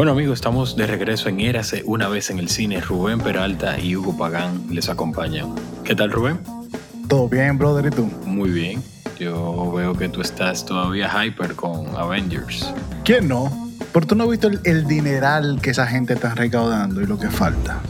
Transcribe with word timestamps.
Bueno 0.00 0.12
amigos, 0.12 0.38
estamos 0.38 0.76
de 0.76 0.86
regreso 0.86 1.28
en 1.28 1.40
Érase 1.40 1.82
una 1.84 2.08
vez 2.08 2.30
en 2.30 2.38
el 2.38 2.48
cine. 2.48 2.80
Rubén 2.80 3.20
Peralta 3.20 3.78
y 3.78 3.96
Hugo 3.96 4.16
Pagán 4.16 4.64
les 4.70 4.88
acompañan. 4.88 5.54
¿Qué 5.84 5.94
tal 5.94 6.10
Rubén? 6.10 6.40
Todo 7.06 7.28
bien, 7.28 7.58
brother, 7.58 7.92
¿y 7.92 7.94
tú? 7.94 8.10
Muy 8.24 8.48
bien. 8.48 8.82
Yo 9.18 9.70
veo 9.72 9.92
que 9.92 10.08
tú 10.08 10.22
estás 10.22 10.64
todavía 10.64 11.10
hyper 11.22 11.54
con 11.54 11.86
Avengers. 11.96 12.72
¿Quién 13.04 13.28
no? 13.28 13.70
Pero 13.92 14.06
tú 14.06 14.14
no 14.14 14.24
has 14.24 14.30
visto 14.30 14.48
el, 14.48 14.60
el 14.64 14.86
dineral 14.86 15.60
que 15.60 15.68
esa 15.68 15.86
gente 15.86 16.14
está 16.14 16.34
recaudando 16.34 17.02
y 17.02 17.06
lo 17.06 17.18
que 17.18 17.28
falta. 17.28 17.80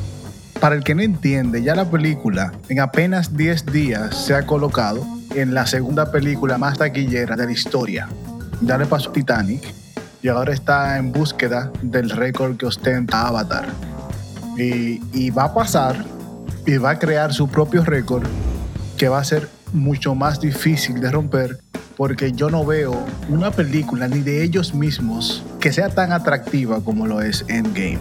Para 0.58 0.74
el 0.74 0.82
que 0.82 0.96
no 0.96 1.02
entiende, 1.02 1.62
ya 1.62 1.77
la 1.77 1.88
película 1.88 2.52
en 2.69 2.80
apenas 2.80 3.36
10 3.36 3.66
días 3.66 4.16
se 4.16 4.34
ha 4.34 4.47
colocado 4.47 5.06
en 5.36 5.55
la 5.55 5.64
segunda 5.64 6.11
película 6.11 6.58
más 6.58 6.77
taquillera 6.77 7.36
de 7.36 7.47
la 7.47 7.52
historia. 7.52 8.08
Ya 8.62 8.77
le 8.78 8.86
pasó 8.86 9.12
Titanic 9.12 9.62
y 10.23 10.29
ahora 10.29 10.52
está 10.52 10.98
en 10.98 11.12
búsqueda 11.12 11.73
del 11.83 12.10
récord 12.10 12.56
que 12.56 12.66
ostenta 12.66 13.27
Avatar. 13.27 13.69
Y, 14.56 15.30
va 15.30 15.45
a 15.45 15.55
pasar 15.55 16.05
y 16.66 16.77
va 16.77 16.91
a 16.91 16.98
crear 16.98 17.33
su 17.33 17.48
propio 17.48 17.83
récord 17.83 18.25
que 18.98 19.09
va 19.09 19.19
a 19.19 19.25
ser 19.25 19.48
mucho 19.73 20.14
más 20.14 20.38
difícil 20.38 21.01
de 21.01 21.11
romper 21.11 21.61
porque 21.97 22.33
yo 22.33 22.51
no 22.51 22.66
veo 22.66 23.06
una 23.30 23.51
película 23.51 24.06
ni 24.06 24.20
de 24.20 24.42
ellos 24.42 24.75
mismos 24.75 25.42
que 25.61 25.73
sea 25.73 25.88
tan 25.88 26.12
atractiva 26.12 26.83
como 26.83 27.06
lo 27.06 27.23
es 27.23 27.45
Endgame. 27.48 27.98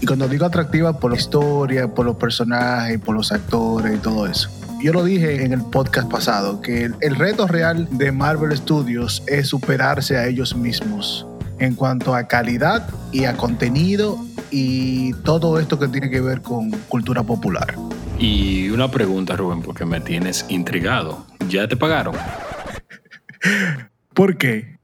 Y 0.00 0.06
cuando 0.06 0.28
digo 0.28 0.46
atractiva 0.46 1.00
por 1.00 1.10
la 1.10 1.16
historia, 1.16 1.88
por 1.88 2.06
los 2.06 2.16
personajes, 2.16 3.00
por 3.00 3.16
los 3.16 3.32
actores 3.32 3.96
y 3.96 3.98
todo 3.98 4.26
eso. 4.26 4.48
Yo 4.80 4.92
lo 4.92 5.02
dije 5.02 5.44
en 5.44 5.52
el 5.52 5.62
podcast 5.62 6.08
pasado, 6.08 6.60
que 6.60 6.90
el 7.00 7.16
reto 7.16 7.48
real 7.48 7.88
de 7.90 8.12
Marvel 8.12 8.56
Studios 8.56 9.24
es 9.26 9.48
superarse 9.48 10.18
a 10.18 10.26
ellos 10.26 10.54
mismos 10.54 11.26
en 11.58 11.74
cuanto 11.74 12.14
a 12.14 12.26
calidad 12.28 12.88
y 13.12 13.24
a 13.24 13.36
contenido 13.36 14.18
y 14.50 15.12
todo 15.22 15.58
esto 15.58 15.78
que 15.78 15.88
tiene 15.88 16.10
que 16.10 16.20
ver 16.20 16.42
con 16.42 16.70
cultura 16.88 17.22
popular. 17.22 17.74
Y 18.18 18.70
una 18.70 18.90
pregunta, 18.90 19.36
Rubén, 19.36 19.62
porque 19.62 19.84
me 19.84 20.00
tienes 20.00 20.46
intrigado. 20.48 21.26
¿Ya 21.48 21.68
te 21.68 21.76
pagaron? 21.76 22.14
¿Por 24.14 24.36
qué? 24.36 24.78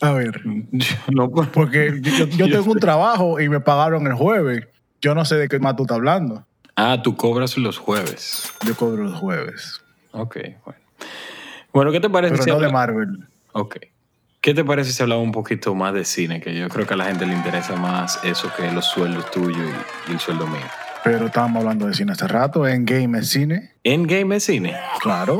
A 0.00 0.12
ver, 0.12 0.42
No, 1.12 1.30
pues, 1.30 1.48
porque 1.48 2.00
yo, 2.00 2.26
yo 2.26 2.50
tengo 2.50 2.72
un 2.72 2.80
trabajo 2.80 3.40
y 3.40 3.48
me 3.48 3.60
pagaron 3.60 4.06
el 4.06 4.14
jueves. 4.14 4.66
Yo 5.00 5.14
no 5.14 5.24
sé 5.24 5.36
de 5.36 5.48
qué 5.48 5.58
más 5.58 5.76
tú 5.76 5.82
estás 5.82 5.96
hablando. 5.96 6.44
Ah, 6.76 7.00
tú 7.02 7.16
cobras 7.16 7.56
los 7.58 7.78
jueves. 7.78 8.52
Yo 8.66 8.74
cobro 8.76 9.04
los 9.04 9.18
jueves. 9.18 9.80
Ok, 10.12 10.36
bueno. 10.64 10.80
Bueno, 11.72 11.92
¿qué 11.92 12.00
te 12.00 12.10
parece 12.10 12.32
Pero 12.32 12.44
si 12.44 12.50
no 12.50 12.60
de 12.60 12.70
Marvel. 12.70 13.26
Ok. 13.52 13.76
¿Qué 14.42 14.54
te 14.54 14.64
parece 14.64 14.92
si 14.92 15.00
hablamos 15.00 15.24
un 15.24 15.30
poquito 15.30 15.72
más 15.72 15.94
de 15.94 16.04
cine? 16.04 16.40
Que 16.40 16.52
yo 16.52 16.68
creo 16.68 16.84
que 16.84 16.94
a 16.94 16.96
la 16.96 17.04
gente 17.04 17.24
le 17.26 17.32
interesa 17.32 17.76
más 17.76 18.18
eso 18.24 18.50
que 18.56 18.72
los 18.72 18.86
sueldos 18.86 19.30
tuyos 19.30 19.56
y, 19.56 20.10
y 20.10 20.14
el 20.14 20.18
sueldo 20.18 20.48
mío. 20.48 20.66
Pero 21.04 21.26
estábamos 21.26 21.60
hablando 21.60 21.86
de 21.86 21.94
cine 21.94 22.10
hace 22.10 22.26
rato. 22.26 22.66
En 22.66 22.84
Game 22.84 23.16
es 23.20 23.28
cine. 23.28 23.74
¿Endgame 23.84 24.34
es 24.34 24.42
cine? 24.42 24.74
Claro. 25.00 25.38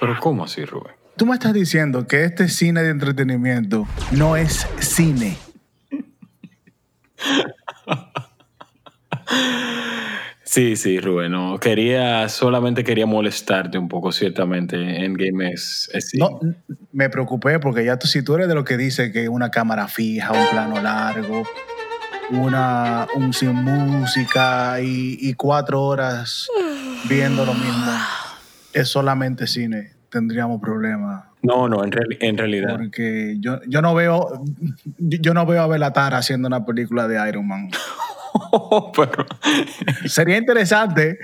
¿Pero 0.00 0.18
cómo 0.18 0.42
así, 0.42 0.64
Rubén? 0.64 0.94
Tú 1.16 1.26
me 1.26 1.34
estás 1.34 1.52
diciendo 1.52 2.08
que 2.08 2.24
este 2.24 2.48
cine 2.48 2.82
de 2.82 2.90
entretenimiento 2.90 3.86
no 4.10 4.34
es 4.34 4.66
cine. 4.80 5.38
Sí, 10.50 10.74
sí, 10.74 10.98
Rubén. 10.98 11.30
No, 11.30 11.60
quería, 11.60 12.28
solamente 12.28 12.82
quería 12.82 13.06
molestarte 13.06 13.78
un 13.78 13.86
poco, 13.86 14.10
ciertamente. 14.10 15.04
Endgame 15.04 15.52
es, 15.52 15.88
es. 15.92 16.10
No, 16.14 16.40
me 16.90 17.08
preocupé 17.08 17.60
porque 17.60 17.84
ya 17.84 18.00
tú, 18.00 18.08
si 18.08 18.24
tú 18.24 18.34
eres 18.34 18.48
de 18.48 18.56
lo 18.56 18.64
que 18.64 18.76
dice 18.76 19.12
que 19.12 19.28
una 19.28 19.52
cámara 19.52 19.86
fija, 19.86 20.32
un 20.32 20.50
plano 20.50 20.82
largo, 20.82 21.44
una, 22.30 23.06
un 23.14 23.32
sin 23.32 23.54
música 23.54 24.80
y, 24.80 25.18
y 25.20 25.34
cuatro 25.34 25.82
horas 25.82 26.48
viendo 27.08 27.46
lo 27.46 27.54
mismo, 27.54 27.92
es 28.72 28.88
solamente 28.88 29.46
cine, 29.46 29.92
tendríamos 30.08 30.60
problemas. 30.60 31.26
No, 31.42 31.68
no, 31.68 31.84
en, 31.84 31.92
en 32.18 32.36
realidad. 32.36 32.76
Porque 32.76 33.36
yo, 33.38 33.60
yo 33.68 33.82
no 33.82 33.94
veo 33.94 34.42
yo 34.98 35.32
no 35.32 35.46
veo 35.46 35.62
a 35.62 35.68
Belatar 35.68 36.14
haciendo 36.14 36.48
una 36.48 36.66
película 36.66 37.06
de 37.06 37.28
Iron 37.28 37.46
Man. 37.46 37.70
pero, 38.96 39.26
Sería 40.06 40.36
interesante, 40.36 41.18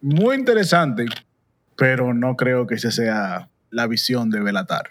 muy 0.00 0.36
interesante, 0.36 1.06
pero 1.76 2.14
no 2.14 2.36
creo 2.36 2.66
que 2.66 2.74
esa 2.74 2.90
sea 2.90 3.48
la 3.70 3.86
visión 3.86 4.30
de 4.30 4.40
Belatar. 4.40 4.88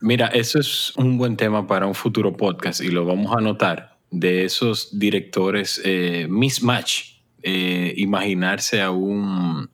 mira, 0.00 0.26
eso 0.28 0.58
es 0.58 0.92
un 0.96 1.18
buen 1.18 1.36
tema 1.36 1.66
para 1.66 1.86
un 1.86 1.94
futuro 1.94 2.36
podcast 2.36 2.80
y 2.80 2.88
lo 2.88 3.04
vamos 3.04 3.32
a 3.32 3.38
anotar 3.38 3.98
de 4.10 4.44
esos 4.44 4.98
directores 4.98 5.80
eh, 5.84 6.26
mismatch. 6.28 7.20
eh, 7.42 7.94
imaginarse 7.96 8.82
a 8.82 8.90
un. 8.90 9.70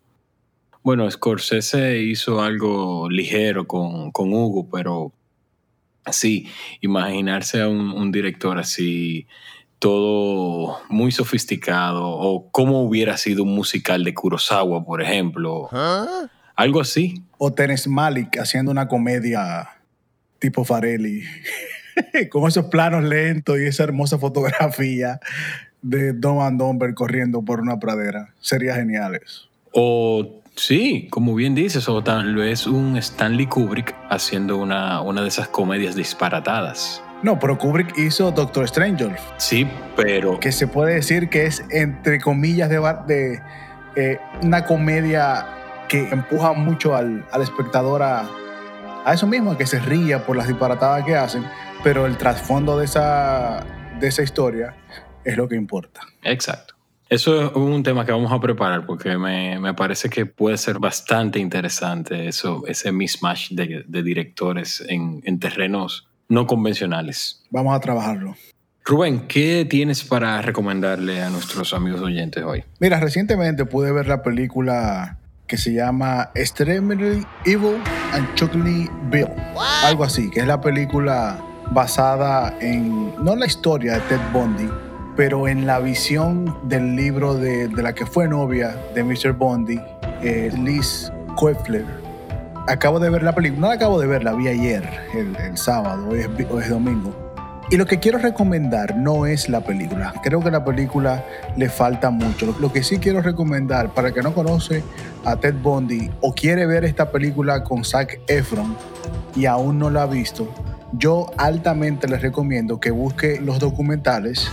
Bueno, 0.83 1.11
Scorsese 1.11 1.99
hizo 2.01 2.41
algo 2.41 3.11
ligero 3.11 3.67
con, 3.67 4.13
con 4.13 4.33
Hugo, 4.33 4.69
pero 4.71 5.13
sí, 6.13 6.49
imaginarse 6.81 7.61
a 7.61 7.69
un, 7.69 7.91
un 7.91 8.13
director 8.13 8.57
así, 8.59 9.27
todo 9.79 10.79
muy 10.89 11.13
sofisticado, 11.13 12.09
o 12.09 12.51
cómo 12.51 12.83
hubiera 12.83 13.17
sido 13.17 13.43
un 13.43 13.55
musical 13.55 14.05
de 14.05 14.15
Kurosawa, 14.15 14.85
por 14.85 15.03
ejemplo. 15.03 15.69
Algo 16.55 16.81
así. 16.81 17.23
O 17.39 17.53
Terence 17.53 17.89
Malick 17.89 18.39
haciendo 18.39 18.71
una 18.71 18.89
comedia 18.89 19.69
tipo 20.39 20.65
Farelli, 20.65 21.23
con 22.31 22.49
esos 22.49 22.67
planos 22.67 23.05
lentos 23.05 23.59
y 23.59 23.67
esa 23.67 23.85
hermosa 23.85 24.19
fotografía 24.19 25.21
de 25.83 26.13
Dom 26.13 26.41
and 26.41 26.59
Dumber 26.59 26.95
corriendo 26.95 27.43
por 27.43 27.61
una 27.61 27.79
pradera. 27.79 28.35
Sería 28.41 28.75
genial 28.75 29.15
eso. 29.15 29.49
O 29.73 30.43
sí, 30.57 31.09
como 31.11 31.35
bien 31.35 31.55
dices, 31.55 31.89
o 31.89 32.03
tal 32.03 32.35
vez 32.35 32.67
un 32.67 32.97
Stanley 32.97 33.47
Kubrick 33.47 33.95
haciendo 34.09 34.57
una, 34.57 35.01
una 35.03 35.23
de 35.23 35.29
esas 35.29 35.49
comedias 35.49 35.95
disparatadas. 35.95 37.03
No, 37.23 37.39
pero 37.39 37.59
Kubrick 37.59 37.97
hizo 37.99 38.31
Doctor 38.31 38.69
Stranger, 38.69 39.17
Sí, 39.39 39.67
pero 39.97 40.39
que 40.39 40.53
se 40.53 40.67
puede 40.67 40.95
decir 40.95 41.29
que 41.29 41.47
es, 41.47 41.65
entre 41.71 42.21
comillas, 42.21 42.69
de, 42.69 43.41
eh, 43.97 44.19
una 44.43 44.65
comedia 44.65 45.47
que 45.89 46.09
empuja 46.11 46.53
mucho 46.53 46.95
al, 46.95 47.25
al 47.33 47.43
espectador 47.43 48.03
a, 48.03 48.29
a 49.05 49.15
eso 49.15 49.27
mismo, 49.27 49.53
a 49.53 49.59
que 49.59 49.67
se 49.67 49.79
ría 49.79 50.27
por 50.27 50.37
las 50.37 50.49
disparatadas 50.49 51.05
que 51.05 51.17
hacen, 51.17 51.45
pero 51.83 52.07
el 52.07 52.17
trasfondo 52.19 52.79
de 52.79 52.85
esa, 52.85 53.65
de 53.99 54.09
esa 54.09 54.23
historia 54.23 54.75
es 55.25 55.37
lo 55.37 55.49
que 55.49 55.57
importa. 55.57 56.01
Exacto. 56.23 56.75
Eso 57.09 57.41
es 57.47 57.53
un 57.55 57.85
tema 57.85 58.05
que 58.05 58.11
vamos 58.11 58.33
a 58.33 58.41
preparar 58.41 58.85
porque 58.85 59.17
me, 59.17 59.61
me 59.61 59.75
parece 59.75 60.11
que 60.11 60.27
puede 60.27 60.59
ser 60.59 60.81
bastante 60.81 61.39
interesante 61.39 62.27
eso, 62.27 62.65
ese 62.67 62.91
mismatch 62.91 63.51
de, 63.53 63.85
de 63.87 64.03
directores 64.03 64.85
en, 64.89 65.23
en 65.25 65.39
terrenos 65.39 66.06
no 66.29 66.47
convencionales. 66.47 67.43
Vamos 67.51 67.75
a 67.75 67.81
trabajarlo. 67.81 68.37
Rubén, 68.85 69.27
¿qué 69.27 69.67
tienes 69.69 70.05
para 70.05 70.41
recomendarle 70.43 71.21
a 71.21 71.29
nuestros 71.29 71.75
amigos 71.75 72.01
oyentes 72.03 72.45
hoy? 72.45 72.63
Mira, 72.79 73.01
recientemente 73.01 73.65
pude 73.65 73.91
ver 73.91 74.07
la 74.07 74.23
película 74.23 75.19
que 75.49 75.57
se 75.57 75.73
llama 75.73 76.31
Extremely 76.35 77.27
Evil 77.45 77.83
and 78.13 78.33
Chuckly 78.35 78.89
Bill. 79.11 79.29
Algo 79.85 80.05
así, 80.05 80.31
que 80.31 80.41
es 80.41 80.47
la 80.47 80.61
película 80.61 81.41
basada 81.73 82.57
en, 82.61 83.13
no 83.25 83.35
la 83.35 83.47
historia 83.47 83.95
de 83.95 84.01
Ted 84.03 84.21
Bundy, 84.33 84.69
pero 85.17 85.49
en 85.49 85.67
la 85.67 85.81
visión 85.81 86.57
del 86.69 86.95
libro 86.95 87.35
de, 87.35 87.69
de 87.69 87.83
la 87.83 87.93
que 87.93 88.07
fue 88.07 88.29
novia 88.29 88.77
de 88.95 89.03
Mr. 89.03 89.33
Bundy, 89.33 89.81
eh, 90.23 90.53
Liz 90.63 91.11
Koeffler. 91.37 92.06
Acabo 92.69 92.99
de 92.99 93.11
ver 93.11 93.23
la 93.23 93.33
película, 93.33 93.61
no 93.61 93.69
la 93.69 93.75
acabo 93.75 94.01
de 94.01 94.09
ver, 94.09 94.25
la 94.25 94.33
vi 94.33 94.49
ayer, 94.49 94.89
el, 95.15 95.57
sábado, 95.57 96.09
hoy 96.09 96.21
es, 96.21 96.69
domingo. 96.69 97.15
Y 97.71 97.77
lo 97.77 97.87
que 97.87 98.01
quiero 98.01 98.19
recomendar 98.19 98.97
no 98.97 99.25
es 99.25 99.49
la 99.49 99.61
película. 99.61 100.13
Creo 100.25 100.41
que 100.41 100.51
la 100.51 100.65
película 100.65 101.25
le 101.57 101.69
falta 101.69 102.11
mucho. 102.11 102.47
Lo, 102.47 102.59
lo 102.59 102.73
que 102.73 102.83
sí 102.83 102.99
quiero 102.99 103.23
recomendar 103.23 103.95
para 103.95 104.09
el 104.09 104.15
que 104.15 104.23
no 104.23 104.35
conoce 104.35 104.83
a 105.25 105.37
Ted 105.37 105.55
Bundy 105.63 106.11
o 106.21 106.35
quiere 106.35 106.67
ver 106.67 106.85
esta 106.85 107.13
película 107.13 107.63
con 107.63 107.85
Zac 107.85 108.19
Efron 108.27 108.77
y 109.37 109.47
aún 109.47 109.79
no 109.79 109.89
la 109.89 110.03
ha 110.03 110.07
visto, 110.07 110.53
yo 110.93 111.31
altamente 111.39 112.09
les 112.09 112.21
recomiendo 112.21 112.81
que 112.81 112.91
busque 112.91 113.41
los 113.41 113.61
documentales 113.61 114.51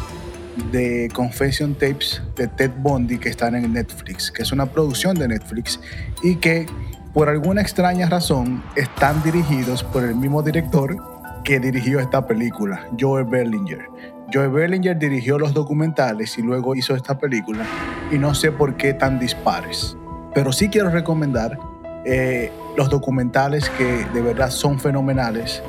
de 0.72 1.10
Confession 1.14 1.74
Tapes 1.74 2.22
de 2.36 2.48
Ted 2.48 2.72
Bundy 2.78 3.18
que 3.18 3.30
están 3.30 3.56
en 3.56 3.74
Netflix, 3.74 4.32
que 4.32 4.44
es 4.44 4.52
una 4.52 4.68
producción 4.68 5.16
de 5.16 5.28
Netflix 5.28 5.80
y 6.22 6.36
que 6.36 6.68
por 7.14 7.30
alguna 7.30 7.62
extraña 7.62 8.10
razón 8.10 8.64
están 8.76 9.22
dirigidos 9.22 9.84
por 9.84 10.04
el 10.04 10.16
mismo 10.16 10.42
director 10.42 10.98
que 11.44 11.60
dirigió 11.60 12.00
esta 12.00 12.26
película, 12.26 12.88
Joe 13.00 13.24
Berlinger. 13.24 13.86
Joe 14.34 14.48
Berlinger 14.48 14.98
dirigió 14.98 15.38
los 15.38 15.54
documentales 15.54 16.38
y 16.40 16.42
luego 16.42 16.74
hizo 16.76 16.96
esta 16.96 17.20
película 17.20 17.66
y 18.12 18.18
no 18.18 18.34
sé 18.34 18.52
por 18.52 18.76
qué 18.78 18.96
tan 18.96 19.20
dispares. 19.20 19.96
Pero 20.34 20.52
sí 20.52 20.70
quiero 20.70 20.90
recomendar 20.90 21.60
eh, 22.04 22.52
los 22.76 22.90
documentales 22.90 23.70
que 23.70 24.06
de 24.12 24.22
verdad 24.22 24.50
son 24.50 24.80
fenomenales 24.80 25.62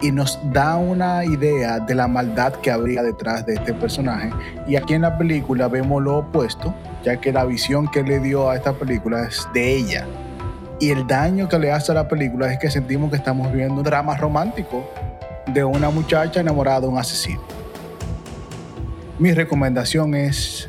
y 0.00 0.10
nos 0.10 0.40
da 0.52 0.76
una 0.76 1.24
idea 1.24 1.78
de 1.78 1.94
la 1.94 2.08
maldad 2.08 2.54
que 2.54 2.72
habría 2.72 3.04
detrás 3.04 3.46
de 3.46 3.54
este 3.54 3.72
personaje. 3.74 4.30
Y 4.66 4.74
aquí 4.74 4.94
en 4.94 5.02
la 5.02 5.16
película 5.16 5.68
vemos 5.68 6.02
lo 6.02 6.18
opuesto, 6.18 6.74
ya 7.04 7.20
que 7.20 7.32
la 7.32 7.44
visión 7.44 7.88
que 7.88 8.02
le 8.02 8.18
dio 8.18 8.50
a 8.50 8.56
esta 8.56 8.72
película 8.72 9.28
es 9.28 9.46
de 9.54 9.76
ella. 9.76 10.06
Y 10.80 10.90
el 10.90 11.06
daño 11.06 11.48
que 11.48 11.58
le 11.58 11.72
hace 11.72 11.90
a 11.92 11.94
la 11.96 12.08
película 12.08 12.52
es 12.52 12.58
que 12.58 12.70
sentimos 12.70 13.10
que 13.10 13.16
estamos 13.16 13.52
viendo 13.52 13.74
un 13.74 13.82
drama 13.82 14.16
romántico 14.16 14.88
de 15.52 15.64
una 15.64 15.90
muchacha 15.90 16.40
enamorada 16.40 16.82
de 16.82 16.86
un 16.86 16.98
asesino. 16.98 17.42
Mi 19.18 19.32
recomendación 19.32 20.14
es 20.14 20.68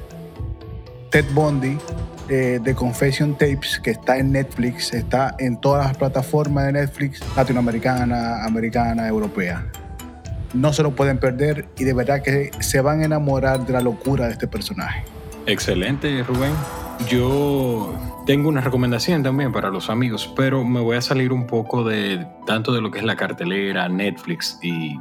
Ted 1.11 1.25
Bundy 1.33 1.77
de 2.27 2.59
The 2.59 2.73
Confession 2.73 3.33
Tapes, 3.33 3.79
que 3.79 3.91
está 3.91 4.17
en 4.17 4.31
Netflix, 4.31 4.93
está 4.93 5.35
en 5.37 5.57
todas 5.57 5.85
las 5.85 5.97
plataformas 5.97 6.65
de 6.65 6.73
Netflix, 6.73 7.21
latinoamericana, 7.35 8.43
americana, 8.45 9.07
europea. 9.07 9.67
No 10.55 10.73
se 10.73 10.81
lo 10.81 10.95
pueden 10.95 11.19
perder 11.19 11.67
y 11.77 11.83
de 11.83 11.93
verdad 11.93 12.23
que 12.23 12.49
se 12.59 12.81
van 12.81 13.01
a 13.01 13.05
enamorar 13.05 13.63
de 13.65 13.73
la 13.73 13.81
locura 13.81 14.25
de 14.25 14.33
este 14.33 14.47
personaje. 14.47 15.03
Excelente, 15.45 16.23
Rubén. 16.23 16.53
Yo 17.07 17.93
tengo 18.25 18.49
una 18.49 18.61
recomendación 18.61 19.23
también 19.23 19.51
para 19.51 19.69
los 19.69 19.89
amigos, 19.89 20.31
pero 20.35 20.63
me 20.63 20.79
voy 20.79 20.97
a 20.97 21.01
salir 21.01 21.31
un 21.31 21.47
poco 21.47 21.83
de 21.83 22.27
tanto 22.45 22.73
de 22.73 22.81
lo 22.81 22.91
que 22.91 22.99
es 22.99 23.05
la 23.05 23.15
cartelera, 23.15 23.87
Netflix 23.89 24.59
y 24.61 24.99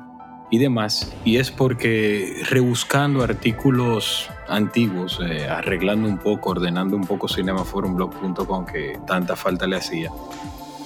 y 0.51 0.59
demás. 0.59 1.13
Y 1.25 1.37
es 1.37 1.51
porque 1.51 2.43
rebuscando 2.49 3.23
artículos 3.23 4.29
antiguos, 4.49 5.21
eh, 5.23 5.49
arreglando 5.49 6.09
un 6.09 6.19
poco, 6.19 6.51
ordenando 6.51 6.97
un 6.97 7.07
poco 7.07 7.29
cinemaforumblog.com 7.29 8.67
que 8.67 8.99
tanta 9.07 9.37
falta 9.37 9.67
le 9.67 9.77
hacía, 9.77 10.11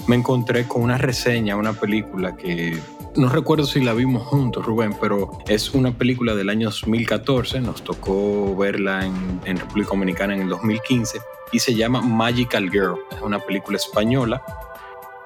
me 0.07 0.17
encontré 0.17 0.67
con 0.67 0.83
una 0.83 0.99
reseña, 0.99 1.57
una 1.57 1.73
película 1.73 2.37
que 2.37 2.79
no 3.17 3.29
recuerdo 3.29 3.67
si 3.67 3.81
la 3.81 3.93
vimos 3.93 4.27
juntos, 4.27 4.65
Rubén, 4.65 4.97
pero 5.01 5.31
es 5.47 5.75
una 5.75 5.93
película 5.93 6.35
del 6.35 6.49
año 6.49 6.71
2014, 6.71 7.61
nos 7.61 7.83
tocó 7.85 8.57
verla 8.57 9.05
en, 9.05 9.57
República 9.57 9.91
Dominicana 9.91 10.35
en 10.35 10.43
el 10.43 10.49
2015 10.49 11.21
y 11.53 11.59
se 11.59 11.75
llama 11.75 12.01
Magical 12.01 12.71
Girl. 12.71 12.97
Es 13.11 13.21
una 13.21 13.39
película 13.39 13.77
española 13.77 14.43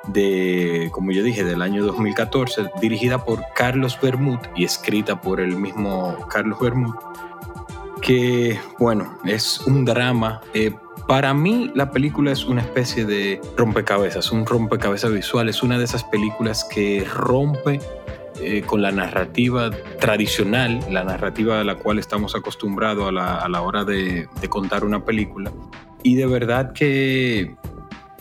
de, 0.09 0.89
como 0.93 1.13
yo 1.13 1.23
dije, 1.23 1.45
del 1.45 1.63
año 1.63 1.85
2014, 1.85 2.71
dirigida 2.81 3.25
por 3.25 3.45
Carlos 3.55 3.99
Bermud 4.01 4.39
y 4.57 4.65
escrita 4.65 5.21
por 5.21 5.41
el 5.41 5.57
mismo 5.57 6.17
Carlos 6.29 6.59
Bermud, 6.59 6.95
que, 8.03 8.59
bueno, 8.79 9.19
es 9.25 9.61
un 9.61 9.85
drama. 9.85 10.41
Eh, 10.55 10.75
para 11.07 11.35
mí 11.35 11.71
la 11.75 11.91
película 11.91 12.33
es 12.33 12.45
una 12.45 12.63
especie 12.63 13.05
de 13.05 13.41
rompecabezas, 13.57 14.33
un 14.33 14.47
rompecabezas 14.47 15.13
visual, 15.13 15.49
es 15.49 15.63
una 15.63 15.79
de 15.79 15.85
esas 15.85 16.05
películas 16.05 16.65
que 16.65 17.05
rompe 17.05 17.81
eh, 18.41 18.63
con 18.63 18.83
la 18.83 18.91
narrativa 18.93 19.71
tradicional, 20.01 20.81
la 20.91 21.05
narrativa 21.05 21.61
a 21.61 21.65
la 21.65 21.77
cual 21.77 21.99
estamos 21.99 22.35
acostumbrados 22.35 23.09
a 23.09 23.13
la, 23.13 23.37
a 23.37 23.49
la 23.49 23.63
hora 23.63 23.85
de, 23.85 24.29
de 24.41 24.49
contar 24.49 24.85
una 24.85 25.05
película. 25.05 25.51
Y 26.03 26.15
de 26.15 26.27
verdad 26.27 26.73
que 26.73 27.57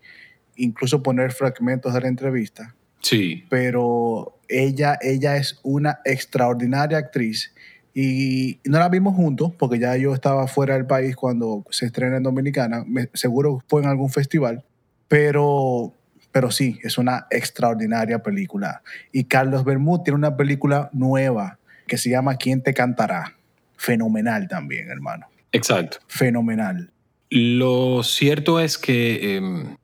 incluso 0.57 1.03
poner 1.03 1.33
fragmentos 1.33 1.93
de 1.95 2.01
la 2.01 2.09
entrevista 2.09 2.75
Sí. 3.05 3.45
Pero 3.51 4.39
ella, 4.49 4.99
ella 5.03 5.37
es 5.37 5.61
una 5.63 6.01
extraordinaria 6.05 6.97
actriz 6.97 7.55
y 7.93 8.59
no 8.65 8.79
la 8.79 8.89
vimos 8.89 9.15
juntos 9.15 9.53
porque 9.59 9.79
ya 9.79 9.95
yo 9.97 10.15
estaba 10.15 10.47
fuera 10.49 10.75
del 10.75 10.87
país 10.87 11.15
cuando 11.15 11.65
se 11.71 11.87
estrena 11.87 12.17
en 12.17 12.23
Dominicana. 12.23 12.85
seguro 13.13 13.63
fue 13.69 13.83
en 13.83 13.89
algún 13.89 14.09
festival, 14.09 14.65
pero, 15.07 15.93
pero 16.33 16.51
sí, 16.51 16.79
es 16.83 16.97
una 16.97 17.27
extraordinaria 17.31 18.23
película. 18.23 18.83
Y 19.13 19.25
Carlos 19.25 19.65
Bermúdez 19.65 20.05
tiene 20.05 20.17
una 20.17 20.37
película 20.37 20.89
nueva 20.95 21.59
que 21.87 21.99
se 21.99 22.11
llama 22.11 22.37
¿Quién 22.37 22.63
te 22.63 22.75
cantará? 22.75 23.37
Fenomenal 23.77 24.49
también, 24.49 24.91
hermano. 24.91 25.27
Exacto. 25.53 25.99
Fenomenal. 26.09 26.91
Lo 27.31 28.03
cierto 28.03 28.61
es 28.61 28.79
que 28.79 29.37
em, 29.37 29.77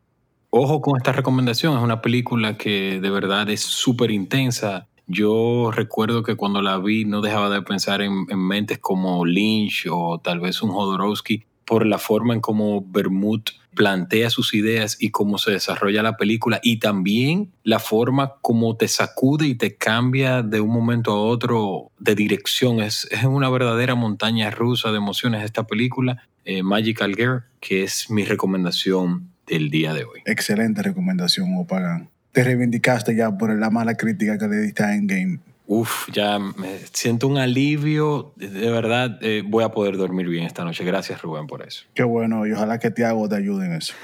Ojo 0.52 0.80
con 0.80 0.96
esta 0.96 1.12
recomendación, 1.12 1.76
es 1.76 1.82
una 1.82 2.02
película 2.02 2.56
que 2.56 2.98
de 3.00 3.10
verdad 3.10 3.48
es 3.50 3.60
súper 3.60 4.10
intensa. 4.10 4.88
Yo 5.06 5.70
recuerdo 5.70 6.24
que 6.24 6.34
cuando 6.34 6.60
la 6.60 6.76
vi 6.78 7.04
no 7.04 7.20
dejaba 7.20 7.48
de 7.50 7.62
pensar 7.62 8.02
en, 8.02 8.26
mentes 8.36 8.80
como 8.80 9.24
Lynch 9.24 9.86
o 9.88 10.18
tal 10.18 10.40
vez 10.40 10.60
un 10.60 10.70
Jodorowsky 10.70 11.44
por 11.70 11.86
la 11.86 11.98
forma 11.98 12.34
en 12.34 12.40
cómo 12.40 12.84
Bermud 12.84 13.42
plantea 13.76 14.28
sus 14.28 14.54
ideas 14.54 14.96
y 14.98 15.10
cómo 15.10 15.38
se 15.38 15.52
desarrolla 15.52 16.02
la 16.02 16.16
película 16.16 16.58
y 16.64 16.80
también 16.80 17.52
la 17.62 17.78
forma 17.78 18.32
como 18.42 18.76
te 18.76 18.88
sacude 18.88 19.46
y 19.46 19.54
te 19.54 19.76
cambia 19.76 20.42
de 20.42 20.60
un 20.60 20.70
momento 20.72 21.12
a 21.12 21.20
otro 21.20 21.92
de 22.00 22.16
dirección. 22.16 22.80
Es, 22.80 23.06
es 23.12 23.22
una 23.22 23.48
verdadera 23.48 23.94
montaña 23.94 24.50
rusa 24.50 24.90
de 24.90 24.96
emociones 24.96 25.44
esta 25.44 25.68
película, 25.68 26.24
eh, 26.44 26.64
Magical 26.64 27.14
Girl, 27.14 27.44
que 27.60 27.84
es 27.84 28.10
mi 28.10 28.24
recomendación 28.24 29.30
el 29.46 29.70
día 29.70 29.94
de 29.94 30.02
hoy. 30.02 30.22
Excelente 30.24 30.82
recomendación, 30.82 31.56
Opagan. 31.56 32.08
Te 32.32 32.42
reivindicaste 32.42 33.14
ya 33.14 33.38
por 33.38 33.56
la 33.56 33.70
mala 33.70 33.96
crítica 33.96 34.38
que 34.38 34.48
le 34.48 34.56
diste 34.56 34.82
a 34.82 34.96
Endgame. 34.96 35.38
Uf, 35.72 36.08
ya 36.10 36.40
me 36.40 36.80
siento 36.92 37.28
un 37.28 37.38
alivio. 37.38 38.32
De 38.34 38.68
verdad, 38.72 39.20
eh, 39.22 39.44
voy 39.46 39.62
a 39.62 39.68
poder 39.68 39.96
dormir 39.96 40.26
bien 40.26 40.44
esta 40.44 40.64
noche. 40.64 40.82
Gracias, 40.82 41.22
Rubén, 41.22 41.46
por 41.46 41.62
eso. 41.62 41.84
Qué 41.94 42.02
bueno, 42.02 42.44
y 42.44 42.50
ojalá 42.50 42.80
que 42.80 42.90
te 42.90 43.04
hago 43.04 43.28
te 43.28 43.36
ayude 43.36 43.66
en 43.66 43.74
eso. 43.74 43.94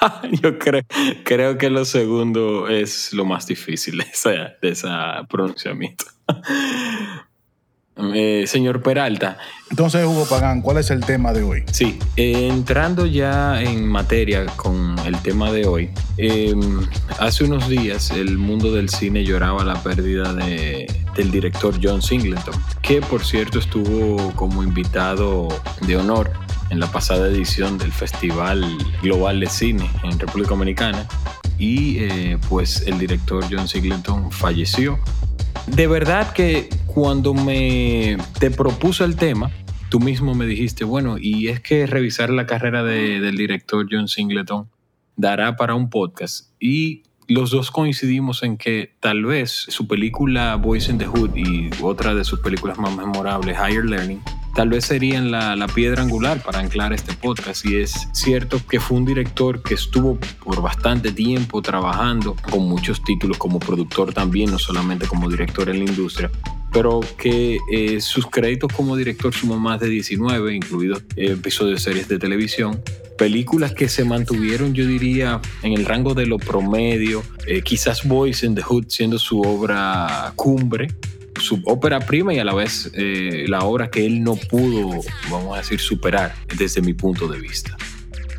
Yo 0.42 0.58
creo, 0.58 0.82
creo 1.24 1.56
que 1.56 1.70
lo 1.70 1.86
segundo 1.86 2.68
es 2.68 3.14
lo 3.14 3.24
más 3.24 3.46
difícil 3.46 3.96
de 3.96 4.04
ese 4.04 4.36
de 4.60 4.68
esa 4.68 5.26
pronunciamiento. 5.30 6.04
Eh, 7.96 8.44
señor 8.48 8.82
Peralta. 8.82 9.38
Entonces, 9.70 10.04
Hugo 10.04 10.26
Pagán, 10.28 10.62
¿cuál 10.62 10.78
es 10.78 10.90
el 10.90 11.04
tema 11.04 11.32
de 11.32 11.44
hoy? 11.44 11.62
Sí, 11.70 11.98
eh, 12.16 12.48
entrando 12.48 13.06
ya 13.06 13.62
en 13.62 13.86
materia 13.86 14.46
con 14.56 14.98
el 15.06 15.16
tema 15.22 15.52
de 15.52 15.66
hoy, 15.66 15.90
em, 16.16 16.80
hace 17.20 17.44
unos 17.44 17.68
días 17.68 18.10
el 18.10 18.36
mundo 18.36 18.72
del 18.72 18.88
cine 18.88 19.24
lloraba 19.24 19.64
la 19.64 19.80
pérdida 19.80 20.32
de, 20.32 20.86
del 21.14 21.30
director 21.30 21.78
John 21.80 22.02
Singleton, 22.02 22.54
que 22.82 23.00
por 23.00 23.24
cierto 23.24 23.60
estuvo 23.60 24.32
como 24.34 24.64
invitado 24.64 25.48
de 25.86 25.96
honor 25.96 26.32
en 26.70 26.80
la 26.80 26.90
pasada 26.90 27.28
edición 27.28 27.78
del 27.78 27.92
Festival 27.92 28.76
Global 29.02 29.38
de 29.38 29.46
Cine 29.46 29.88
en 30.02 30.18
República 30.18 30.50
Dominicana 30.50 31.06
y 31.58 31.98
eh, 31.98 32.38
pues 32.48 32.82
el 32.88 32.98
director 32.98 33.44
John 33.48 33.68
Singleton 33.68 34.32
falleció. 34.32 34.98
De 35.66 35.86
verdad 35.86 36.32
que 36.32 36.68
cuando 36.94 37.34
me 37.34 38.16
te 38.38 38.52
propuso 38.52 39.04
el 39.04 39.16
tema, 39.16 39.50
tú 39.90 39.98
mismo 39.98 40.34
me 40.36 40.46
dijiste, 40.46 40.84
bueno, 40.84 41.16
y 41.18 41.48
es 41.48 41.58
que 41.58 41.86
revisar 41.86 42.30
la 42.30 42.46
carrera 42.46 42.84
del 42.84 43.36
director 43.36 43.84
John 43.90 44.06
Singleton 44.06 44.70
dará 45.16 45.56
para 45.56 45.74
un 45.74 45.90
podcast. 45.90 46.52
Y 46.60 47.02
los 47.26 47.50
dos 47.50 47.72
coincidimos 47.72 48.44
en 48.44 48.56
que 48.56 48.94
tal 49.00 49.24
vez 49.24 49.50
su 49.50 49.88
película 49.88 50.54
Boys 50.54 50.88
in 50.88 50.98
the 50.98 51.06
Hood 51.06 51.34
y 51.34 51.70
otra 51.82 52.14
de 52.14 52.22
sus 52.22 52.38
películas 52.38 52.78
más 52.78 52.96
memorables, 52.96 53.56
Higher 53.58 53.84
Learning, 53.84 54.22
tal 54.54 54.68
vez 54.68 54.84
serían 54.84 55.30
la, 55.30 55.56
la, 55.56 55.66
piedra 55.66 56.02
angular 56.02 56.42
para 56.42 56.60
anclar 56.60 56.92
este 56.92 57.12
podcast. 57.14 57.64
Y 57.66 57.76
es 57.76 58.08
cierto 58.12 58.60
que 58.66 58.80
fue 58.80 58.96
un 58.96 59.04
director 59.04 59.62
que 59.62 59.74
estuvo 59.74 60.18
por 60.42 60.62
bastante 60.62 61.12
tiempo 61.12 61.62
trabajando 61.62 62.36
con 62.50 62.68
muchos 62.68 63.02
títulos 63.02 63.38
como 63.38 63.58
productor 63.58 64.12
también, 64.12 64.50
no 64.50 64.58
solamente 64.58 65.06
como 65.06 65.28
director 65.28 65.68
en 65.68 65.84
la 65.84 65.90
industria, 65.90 66.30
pero 66.72 67.00
que 67.18 67.58
eh, 67.70 68.00
sus 68.00 68.26
créditos 68.26 68.72
como 68.72 68.96
director 68.96 69.34
suman 69.34 69.60
más 69.60 69.80
de 69.80 69.88
19, 69.88 70.54
incluidos 70.54 71.02
episodios 71.16 71.84
de 71.84 71.90
series 71.90 72.08
de 72.08 72.18
televisión 72.18 72.80
películas 73.16 73.72
que 73.72 73.88
se 73.88 74.04
mantuvieron, 74.04 74.74
yo 74.74 74.86
diría, 74.86 75.40
en 75.62 75.72
el 75.72 75.84
rango 75.84 76.14
de 76.14 76.26
lo 76.26 76.38
promedio, 76.38 77.22
eh, 77.46 77.62
quizás 77.62 78.06
Boys 78.06 78.42
in 78.42 78.54
the 78.54 78.62
Hood 78.62 78.86
siendo 78.88 79.18
su 79.18 79.40
obra 79.40 80.32
cumbre, 80.36 80.88
su 81.40 81.62
ópera 81.64 82.00
prima 82.00 82.34
y 82.34 82.38
a 82.38 82.44
la 82.44 82.54
vez 82.54 82.90
eh, 82.94 83.44
la 83.48 83.60
obra 83.60 83.90
que 83.90 84.06
él 84.06 84.22
no 84.22 84.36
pudo, 84.36 85.00
vamos 85.30 85.54
a 85.54 85.58
decir, 85.58 85.80
superar 85.80 86.34
desde 86.56 86.80
mi 86.80 86.94
punto 86.94 87.28
de 87.28 87.40
vista. 87.40 87.76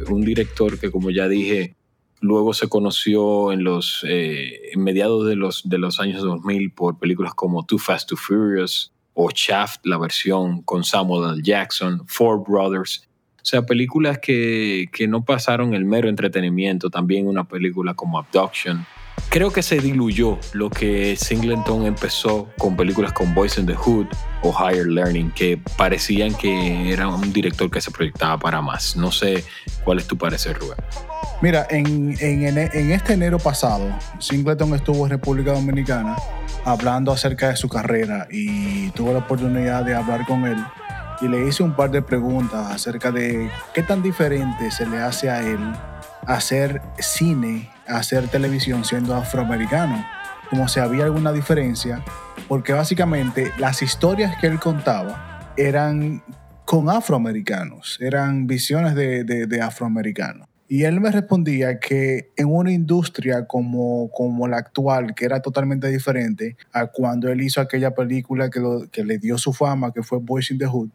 Un 0.09 0.21
director 0.21 0.79
que, 0.79 0.91
como 0.91 1.09
ya 1.09 1.27
dije, 1.27 1.75
luego 2.21 2.53
se 2.53 2.67
conoció 2.67 3.51
en 3.51 3.63
los 3.63 4.05
eh, 4.07 4.71
mediados 4.75 5.27
de 5.27 5.35
los, 5.35 5.67
de 5.67 5.77
los 5.77 5.99
años 5.99 6.21
2000 6.21 6.71
por 6.71 6.99
películas 6.99 7.33
como 7.33 7.65
Too 7.65 7.79
Fast, 7.79 8.09
Too 8.09 8.17
Furious 8.17 8.91
o 9.13 9.29
Shaft, 9.33 9.85
la 9.85 9.97
versión 9.97 10.61
con 10.61 10.83
Samuel 10.83 11.35
L. 11.35 11.41
Jackson, 11.43 12.03
Four 12.07 12.43
Brothers 12.47 13.07
o 13.45 13.47
sea, 13.47 13.63
películas 13.63 14.17
que, 14.17 14.89
que 14.91 15.07
no 15.07 15.23
pasaron 15.23 15.75
el 15.75 15.85
mero 15.85 16.09
entretenimiento, 16.09 16.89
también 16.89 17.27
una 17.27 17.43
película 17.43 17.93
como 17.93 18.17
Abduction. 18.17 18.87
Creo 19.29 19.51
que 19.51 19.61
se 19.61 19.79
diluyó 19.79 20.39
lo 20.53 20.69
que 20.69 21.15
Singleton 21.17 21.85
empezó 21.85 22.47
con 22.57 22.75
películas 22.77 23.11
como 23.11 23.33
Boys 23.33 23.57
in 23.57 23.65
the 23.65 23.75
Hood 23.75 24.07
o 24.43 24.53
Higher 24.53 24.87
Learning, 24.87 25.31
que 25.31 25.59
parecían 25.77 26.33
que 26.35 26.93
era 26.93 27.07
un 27.07 27.33
director 27.33 27.69
que 27.69 27.81
se 27.81 27.91
proyectaba 27.91 28.39
para 28.39 28.61
más. 28.61 28.95
No 28.95 29.11
sé 29.11 29.43
cuál 29.83 29.99
es 29.99 30.07
tu 30.07 30.17
parecer, 30.17 30.57
Rubén. 30.57 30.77
Mira, 31.41 31.67
en, 31.69 32.15
en, 32.21 32.57
en 32.57 32.91
este 32.91 33.13
enero 33.13 33.37
pasado, 33.39 33.93
Singleton 34.19 34.73
estuvo 34.73 35.05
en 35.05 35.11
República 35.11 35.51
Dominicana 35.51 36.15
hablando 36.63 37.11
acerca 37.11 37.49
de 37.49 37.57
su 37.57 37.67
carrera 37.67 38.27
y 38.31 38.89
tuve 38.91 39.11
la 39.11 39.19
oportunidad 39.19 39.83
de 39.83 39.95
hablar 39.95 40.25
con 40.25 40.45
él 40.45 40.57
y 41.21 41.27
le 41.27 41.47
hice 41.47 41.63
un 41.63 41.75
par 41.75 41.91
de 41.91 42.01
preguntas 42.01 42.71
acerca 42.71 43.11
de 43.11 43.49
qué 43.73 43.83
tan 43.83 44.01
diferente 44.01 44.71
se 44.71 44.85
le 44.85 44.97
hace 44.97 45.29
a 45.29 45.41
él 45.41 45.59
hacer 46.27 46.81
cine, 46.99 47.69
hacer 47.87 48.27
televisión 48.27 48.83
siendo 48.85 49.15
afroamericano, 49.15 50.05
como 50.49 50.67
si 50.67 50.79
había 50.79 51.05
alguna 51.05 51.31
diferencia, 51.31 52.03
porque 52.47 52.73
básicamente 52.73 53.51
las 53.57 53.81
historias 53.81 54.37
que 54.39 54.47
él 54.47 54.59
contaba 54.59 55.53
eran 55.57 56.23
con 56.65 56.89
afroamericanos, 56.89 57.97
eran 58.01 58.47
visiones 58.47 58.95
de, 58.95 59.23
de 59.23 59.61
afroamericanos. 59.61 60.47
Y 60.67 60.83
él 60.83 60.99
me 60.99 61.11
respondía 61.11 61.79
que 61.79 62.31
en 62.35 62.47
una 62.47 62.71
industria 62.71 63.45
como, 63.45 64.09
como 64.11 64.47
la 64.47 64.57
actual, 64.57 65.13
que 65.13 65.25
era 65.25 65.39
totalmente 65.39 65.87
diferente 65.89 66.57
a 66.71 66.87
cuando 66.87 67.29
él 67.29 67.41
hizo 67.41 67.61
aquella 67.61 67.93
película 67.93 68.49
que, 68.49 68.61
que 68.91 69.03
le 69.03 69.19
dio 69.19 69.37
su 69.37 69.53
fama, 69.53 69.93
que 69.93 70.01
fue 70.01 70.17
Boys 70.19 70.49
in 70.49 70.57
the 70.57 70.65
Hood, 70.65 70.89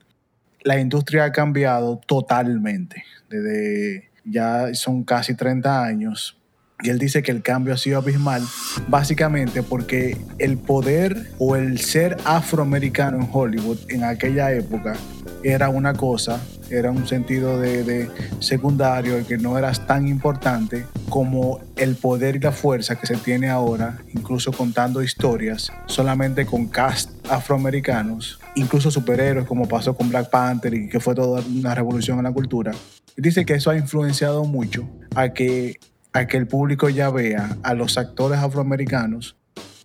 la 0.63 0.81
industria 0.81 1.25
ha 1.25 1.33
cambiado 1.33 2.01
totalmente. 2.05 3.05
Desde 3.29 4.11
ya 4.25 4.75
son 4.75 5.05
casi 5.05 5.35
30 5.35 5.85
años. 5.85 6.37
Y 6.83 6.91
él 6.91 6.99
dice 6.99 7.23
que 7.23 7.31
el 7.31 7.43
cambio 7.43 7.75
ha 7.75 7.77
sido 7.77 7.99
abismal, 7.99 8.43
básicamente 8.89 9.63
porque 9.63 10.17
el 10.39 10.59
poder 10.59 11.31
o 11.39 11.57
el 11.57 11.79
ser 11.79 12.17
afroamericano 12.25 13.19
en 13.19 13.29
Hollywood 13.31 13.79
en 13.89 14.05
aquella 14.05 14.53
época 14.53 14.95
era 15.43 15.69
una 15.69 15.95
cosa, 15.95 16.41
era 16.71 16.91
un 16.91 17.07
sentido 17.07 17.59
de, 17.59 17.85
de 17.85 18.11
secundario 18.41 19.27
que 19.27 19.39
no 19.39 19.59
era 19.59 19.73
tan 19.73 20.07
importante 20.07 20.87
como 21.09 21.61
el 21.77 21.97
poder 21.97 22.37
y 22.37 22.41
la 22.41 22.53
fuerza 22.53 22.99
que 22.99 23.07
se 23.07 23.17
tiene 23.17 23.49
ahora, 23.49 23.99
incluso 24.15 24.53
contando 24.53 25.03
historias 25.03 25.73
solamente 25.87 26.47
con 26.47 26.67
cast 26.69 27.11
afroamericanos, 27.29 28.39
incluso 28.55 28.91
superhéroes 28.91 29.47
como 29.47 29.67
pasó 29.67 29.95
con 29.95 30.09
Black 30.09 30.31
Panther 30.31 30.75
y 30.75 30.89
que 30.89 31.01
fue 31.01 31.15
toda 31.15 31.43
una 31.43 31.75
revolución 31.75 32.19
en 32.19 32.25
la 32.25 32.33
cultura. 32.33 32.73
Dice 33.17 33.45
que 33.45 33.55
eso 33.55 33.71
ha 33.71 33.77
influenciado 33.77 34.45
mucho 34.45 34.89
a 35.15 35.31
que, 35.31 35.79
a 36.13 36.27
que 36.27 36.37
el 36.37 36.47
público 36.47 36.89
ya 36.89 37.11
vea 37.11 37.57
a 37.63 37.75
los 37.75 37.99
actores 37.99 38.39
afroamericanos 38.39 39.37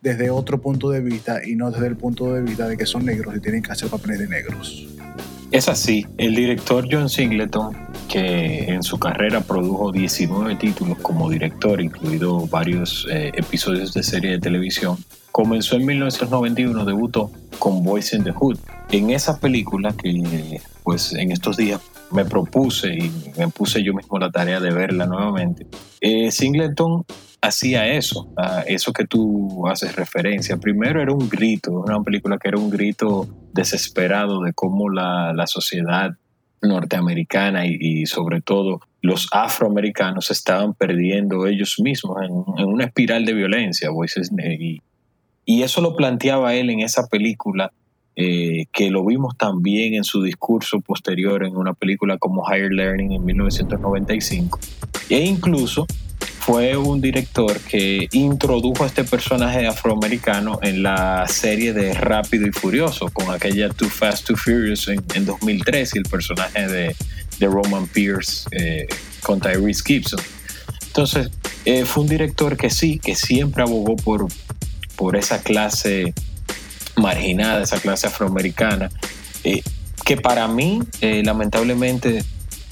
desde 0.02 0.30
otro 0.30 0.62
punto 0.62 0.90
de 0.90 1.02
vista 1.02 1.42
y 1.46 1.56
no 1.56 1.72
desde 1.72 1.88
el 1.88 1.98
punto 1.98 2.34
de 2.34 2.42
vista 2.42 2.68
de 2.68 2.78
que 2.78 2.86
son 2.86 3.06
negros 3.06 3.36
y 3.36 3.40
tienen 3.40 3.64
que 3.64 3.72
hacer 3.72 3.90
papeles 3.90 4.20
de 4.20 4.28
negros. 4.28 4.88
Es 5.52 5.70
así, 5.70 6.06
el 6.18 6.36
director 6.36 6.88
John 6.92 7.10
Singleton, 7.10 7.76
que 8.10 8.66
en 8.66 8.84
su 8.84 9.00
carrera 9.00 9.42
produjo 9.42 9.92
19 9.92 10.56
títulos 10.56 10.98
como 11.00 11.30
director, 11.30 11.80
incluido 11.80 12.46
varios 12.48 13.08
eh, 13.10 13.32
episodios 13.36 13.94
de 13.94 14.04
serie 14.04 14.32
de 14.32 14.40
televisión, 14.40 14.98
comenzó 15.32 15.76
en 15.76 15.86
1991, 15.86 16.86
debutó 16.86 17.32
con 17.60 17.84
Boys 17.84 18.14
in 18.14 18.24
the 18.24 18.32
Hood. 18.32 18.58
En 18.92 19.12
esa 19.12 19.40
película 19.40 19.94
que 19.94 20.60
pues 20.84 21.14
en 21.14 21.32
estos 21.32 21.58
días 21.58 21.80
me 22.12 22.26
propuse 22.26 22.94
y 22.94 23.12
me 23.38 23.48
puse 23.50 23.84
yo 23.84 23.94
mismo 23.94 24.18
la 24.20 24.32
tarea 24.32 24.60
de 24.60 24.72
verla 24.72 25.06
nuevamente, 25.06 25.68
eh, 26.02 26.32
Singleton 26.32 27.04
hacía 27.42 27.88
eso, 27.88 28.34
a 28.38 28.62
eso 28.62 28.92
que 28.92 29.06
tú 29.06 29.68
haces 29.68 29.96
referencia. 29.96 30.58
Primero 30.58 31.02
era 31.02 31.14
un 31.14 31.30
grito, 31.30 31.72
una 31.72 32.02
película 32.02 32.38
que 32.38 32.48
era 32.48 32.58
un 32.58 32.70
grito 32.70 33.28
desesperado 33.54 34.42
de 34.42 34.54
cómo 34.54 34.90
la, 34.90 35.34
la 35.34 35.48
sociedad 35.48 36.16
norteamericana 36.68 37.66
y, 37.66 38.06
sobre 38.06 38.42
todo 38.42 38.82
los 39.02 39.28
afroamericanos 39.32 40.32
estaban 40.32 40.74
perdiendo 40.74 41.46
ellos 41.46 41.80
mismos 41.80 42.18
en, 42.24 42.66
una 42.66 42.86
espiral 42.86 43.26
de 43.26 43.34
violencia. 43.34 43.90
Y, 44.60 44.82
eso 45.62 45.82
lo 45.82 45.96
planteaba 45.96 46.56
él 46.56 46.72
en 46.72 46.80
esa 46.80 47.08
película, 47.08 47.72
eh, 48.16 48.66
que 48.72 48.90
lo 48.90 49.06
vimos 49.06 49.38
también 49.38 49.94
en 49.94 50.04
su 50.04 50.22
discurso 50.22 50.80
posterior 50.80 51.46
en 51.46 51.58
una 51.58 51.74
película 51.74 52.18
como 52.18 52.44
Higher 52.48 52.72
Learning 52.72 53.12
en 53.12 53.26
1995. 53.26 54.60
E 55.10 55.20
incluso 55.20 55.86
fue 56.46 56.78
un 56.78 57.02
director 57.02 57.60
que 57.60 58.08
introdujo 58.12 58.84
a 58.84 58.88
este 58.88 59.04
personaje 59.04 59.66
afroamericano 59.66 60.60
en 60.62 60.84
la 60.84 61.28
serie 61.28 61.74
de 61.74 61.94
Rápido 61.94 62.46
y 62.48 62.52
Furioso, 62.52 63.10
con 63.10 63.34
aquella 63.34 63.70
Too 63.70 63.90
Fast, 63.90 64.28
Too 64.28 64.38
Furious 64.38 64.88
en, 64.88 65.26
2003 65.26 65.96
y 65.96 65.98
el 65.98 66.04
personaje 66.04 66.68
de, 66.68 66.96
Roman 67.42 67.88
Pierce 67.88 68.48
eh, 68.52 68.88
con 69.24 69.40
Tyrese 69.40 69.82
Gibson. 69.86 70.22
Entonces, 70.88 71.32
eh, 71.66 71.84
fue 71.84 72.04
un 72.04 72.10
director 72.10 72.56
que 72.56 72.70
sí, 72.70 73.00
que 73.00 73.16
siempre 73.16 73.64
abogó 73.64 73.96
por, 73.96 74.28
por 74.96 75.18
esa 75.18 75.42
clase 75.42 76.14
marginada, 76.98 77.64
esa 77.64 77.80
clase 77.80 78.08
afroamericana, 78.08 78.90
eh, 79.44 79.62
que 80.06 80.18
para 80.18 80.48
mí, 80.48 80.82
lamentablemente, 81.02 82.24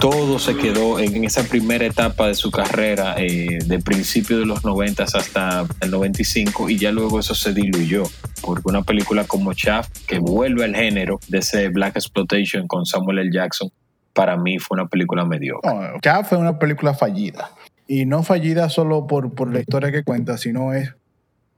todo 0.03 0.37
se 0.37 0.57
quedó 0.57 0.99
en 0.99 1.23
esa 1.23 1.43
primera 1.43 1.85
etapa 1.85 2.27
de 2.27 2.35
su 2.35 2.51
carrera, 2.51 3.15
eh, 3.17 3.59
de 3.65 3.79
principio 3.79 4.37
de 4.37 4.45
los 4.45 4.65
90 4.65 5.03
hasta 5.03 5.65
el 5.79 5.91
95, 5.91 6.69
y 6.69 6.77
ya 6.77 6.91
luego 6.91 7.21
eso 7.21 7.33
se 7.33 7.53
diluyó, 7.53 8.03
porque 8.41 8.63
una 8.65 8.81
película 8.81 9.23
como 9.23 9.53
Shaft, 9.53 10.05
que 10.05 10.19
vuelve 10.19 10.65
al 10.65 10.75
género 10.75 11.21
de 11.29 11.37
ese 11.37 11.69
Black 11.69 11.95
Exploitation 11.95 12.67
con 12.67 12.85
Samuel 12.85 13.19
L. 13.19 13.29
Jackson, 13.31 13.69
para 14.13 14.35
mí 14.35 14.59
fue 14.59 14.77
una 14.77 14.87
película 14.87 15.23
mediocre. 15.23 15.73
No, 15.73 15.99
Shaft 16.03 16.29
fue 16.29 16.37
una 16.37 16.59
película 16.59 16.93
fallida. 16.93 17.51
Y 17.87 18.05
no 18.05 18.23
fallida 18.23 18.69
solo 18.69 19.07
por, 19.07 19.33
por 19.33 19.53
la 19.53 19.61
historia 19.61 19.91
que 19.91 20.03
cuenta, 20.03 20.37
sino 20.37 20.73
es 20.73 20.93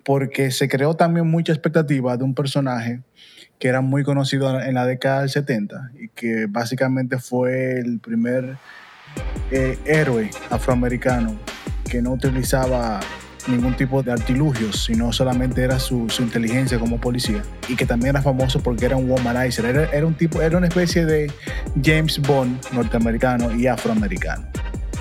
porque 0.06 0.52
se 0.52 0.70
creó 0.70 0.94
también 0.94 1.28
mucha 1.28 1.52
expectativa 1.52 2.16
de 2.16 2.24
un 2.24 2.36
personaje 2.36 3.02
que 3.60 3.68
era 3.68 3.82
muy 3.82 4.04
conocido 4.04 4.62
en 4.62 4.76
la 4.76 4.86
década 4.86 5.22
del 5.22 5.30
70 5.30 5.92
y 6.00 6.10
que 6.10 6.46
básicamente 6.48 7.18
fue 7.18 7.80
el 7.80 8.00
primer 8.00 8.58
eh, 9.52 9.78
héroe 9.86 10.30
afroamericano 10.50 11.38
que 11.90 12.02
no 12.02 12.12
utilizaba 12.12 13.00
ningún 13.48 13.76
tipo 13.76 14.04
de 14.04 14.12
artilugios, 14.12 14.86
sino 14.86 15.12
solamente 15.12 15.64
era 15.64 15.80
su, 15.80 16.08
inteligencia 16.20 16.80
como 16.80 17.00
policía 17.00 17.44
y 17.68 17.76
que 17.76 17.86
también 17.86 18.16
era 18.16 18.22
famoso 18.22 18.60
porque 18.62 18.86
era 18.86 18.96
un 18.96 19.10
womanizer, 19.10 19.66
era, 19.66 19.86
era, 19.92 20.06
un 20.06 20.16
tipo, 20.16 20.42
era 20.42 20.58
una 20.58 20.68
especie 20.68 21.06
de 21.06 21.32
James 21.84 22.20
Bond 22.20 22.60
norteamericano 22.74 23.56
y 23.56 23.68
afroamericano. 23.68 24.48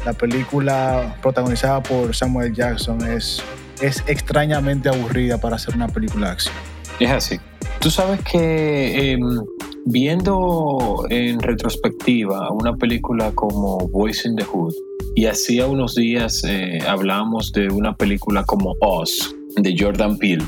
La 0.04 0.12
película 0.12 1.16
protagonizada 1.23 1.82
por 1.82 2.14
Samuel 2.14 2.52
Jackson 2.52 3.02
es, 3.11 3.42
es 3.80 4.02
extrañamente 4.06 4.88
aburrida 4.88 5.38
para 5.38 5.56
hacer 5.56 5.74
una 5.74 5.88
película 5.88 6.28
de 6.28 6.32
acción. 6.32 6.54
Es 7.00 7.10
así. 7.10 7.36
Tú 7.80 7.90
sabes 7.90 8.20
que 8.22 9.12
em, 9.12 9.40
viendo 9.84 11.04
en 11.10 11.40
retrospectiva 11.40 12.50
una 12.50 12.76
película 12.76 13.32
como 13.34 13.78
Voice 13.88 14.28
in 14.28 14.36
the 14.36 14.44
Hood, 14.44 14.74
Y 15.16 15.26
hacía 15.26 15.66
unos 15.66 15.94
días 15.94 16.42
eh, 16.44 16.80
hablábamos 16.88 17.52
de 17.52 17.68
una 17.68 17.96
película 17.96 18.42
como 18.44 18.74
Oz, 18.80 19.34
de 19.56 19.76
Jordan 19.78 20.18
Peele. 20.18 20.44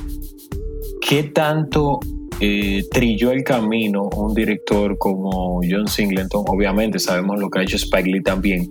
¿Qué 1.00 1.22
tanto 1.22 2.00
eh, 2.40 2.84
trilló 2.90 3.30
el 3.30 3.44
camino 3.44 4.08
un 4.16 4.34
director 4.34 4.98
como 4.98 5.60
John 5.68 5.86
Singleton? 5.86 6.44
Obviamente 6.48 6.98
sabemos 6.98 7.38
lo 7.38 7.48
que 7.48 7.60
ha 7.60 7.62
hecho 7.62 7.76
Spike 7.76 8.10
Lee 8.10 8.22
también, 8.22 8.68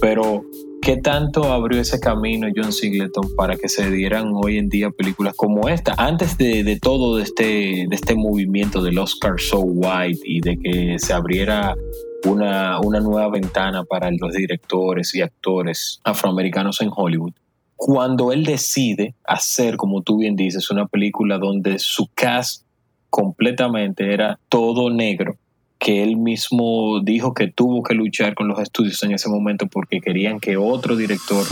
pero 0.00 0.44
¿qué 0.82 0.96
tanto 0.96 1.44
abrió 1.52 1.80
ese 1.80 2.00
camino 2.00 2.48
John 2.54 2.72
Singleton 2.72 3.36
para 3.36 3.56
que 3.56 3.68
se 3.68 3.88
dieran 3.90 4.32
hoy 4.34 4.58
en 4.58 4.68
día 4.68 4.90
películas 4.90 5.34
como 5.36 5.68
esta? 5.68 5.94
Antes 5.96 6.36
de, 6.36 6.78
todo 6.82 7.16
de 7.16 7.22
este, 7.22 7.86
de 7.88 7.94
este 7.94 8.16
movimiento 8.16 8.82
del 8.82 8.98
Oscar 8.98 9.40
So 9.40 9.60
White 9.60 10.20
y 10.24 10.40
de 10.40 10.58
que 10.58 10.98
se 10.98 11.12
abriera 11.12 11.76
una, 12.24 12.80
una 12.80 13.00
nueva 13.00 13.30
ventana 13.30 13.84
para 13.84 14.10
los 14.10 14.32
directores 14.32 15.14
y 15.14 15.22
actores 15.22 16.00
afroamericanos 16.02 16.80
en 16.80 16.90
Hollywood. 16.94 17.32
Cuando 17.76 18.32
él 18.32 18.44
decide 18.44 19.14
hacer, 19.24 19.76
como 19.76 20.02
tú 20.02 20.18
bien 20.18 20.34
dices, 20.34 20.70
una 20.70 20.86
película 20.86 21.38
donde 21.38 21.78
su 21.78 22.08
cast 22.14 22.64
completamente 23.08 24.12
era 24.12 24.38
todo 24.48 24.90
negro, 24.90 25.36
que 25.82 26.02
él 26.04 26.16
mismo 26.16 27.00
dijo 27.02 27.34
que 27.34 27.48
tuvo 27.48 27.82
que 27.82 27.94
luchar 27.94 28.34
con 28.34 28.46
los 28.46 28.60
estudios 28.60 29.02
en 29.02 29.12
ese 29.12 29.28
momento 29.28 29.66
porque 29.66 30.00
querían 30.00 30.38
que 30.38 30.56
otro 30.56 30.94
director 30.94 31.44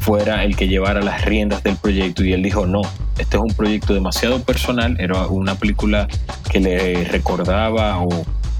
fuera 0.00 0.44
el 0.44 0.56
que 0.56 0.66
llevara 0.66 1.00
las 1.02 1.24
riendas 1.24 1.62
del 1.62 1.76
proyecto. 1.76 2.24
Y 2.24 2.32
él 2.32 2.42
dijo 2.42 2.66
no, 2.66 2.82
este 3.16 3.36
es 3.36 3.42
un 3.42 3.54
proyecto 3.54 3.94
demasiado 3.94 4.42
personal, 4.42 4.96
era 4.98 5.28
una 5.28 5.54
película 5.54 6.08
que 6.50 6.58
le 6.58 7.04
recordaba 7.04 8.02
o 8.02 8.08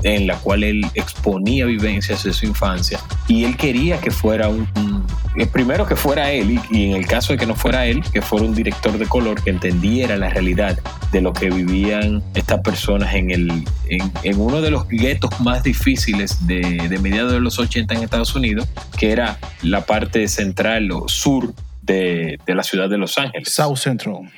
en 0.05 0.29
la 0.29 0.37
cual 0.37 0.63
él 0.63 0.87
exponía 0.95 1.67
vivencias 1.67 2.23
de 2.23 2.33
su 2.33 2.47
infancia. 2.47 3.01
Y 3.27 3.45
él 3.45 3.57
quería 3.57 3.99
que 3.99 4.13
fuera 4.13 4.49
un, 4.49 4.63
eh, 4.63 4.96
primero 5.45 5.87
que 5.87 5.97
fuera 5.97 6.31
él 6.31 6.59
y, 6.71 6.91
en 6.91 6.97
el 6.97 7.07
caso 7.07 7.33
de 7.33 7.39
que 7.39 7.47
no 7.47 7.55
fuera 7.55 7.87
él, 7.87 8.03
que 8.13 8.23
fuera 8.23 8.47
un 8.47 8.55
director 8.55 8.97
de 8.97 9.07
color 9.07 9.43
que 9.43 9.51
entendiera 9.51 10.17
la 10.17 10.31
realidad 10.31 10.79
de 11.13 11.21
lo 11.21 11.33
que 11.33 11.51
vivían 11.51 12.23
estas 12.35 12.61
personas 12.61 13.15
en, 13.15 13.31
el, 13.31 13.65
en, 13.89 14.41
uno 14.41 14.63
de 14.63 14.71
los 14.71 14.89
guetos 14.89 15.39
más 15.41 15.63
difíciles 15.63 16.47
de, 16.47 16.89
de 16.89 16.99
mediados 16.99 17.33
de 17.33 17.41
los 17.41 17.59
80 17.59 17.95
en 17.95 18.03
Estados 18.03 18.35
Unidos, 18.35 18.67
que 18.97 19.13
era 19.13 19.39
la 19.63 19.85
parte 19.85 20.27
central 20.29 20.91
o 20.91 21.09
sur 21.09 21.53
de, 21.83 22.39
de 22.47 22.55
la 22.55 22.63
ciudad 22.63 22.89
de 22.89 22.99
Los 22.99 23.19
Ángeles. 23.19 23.51
South 23.51 23.77
Central. 23.77 24.31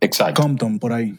Exacto. 0.00 0.42
Compton, 0.42 0.78
por 0.78 0.92
ahí. 0.92 1.14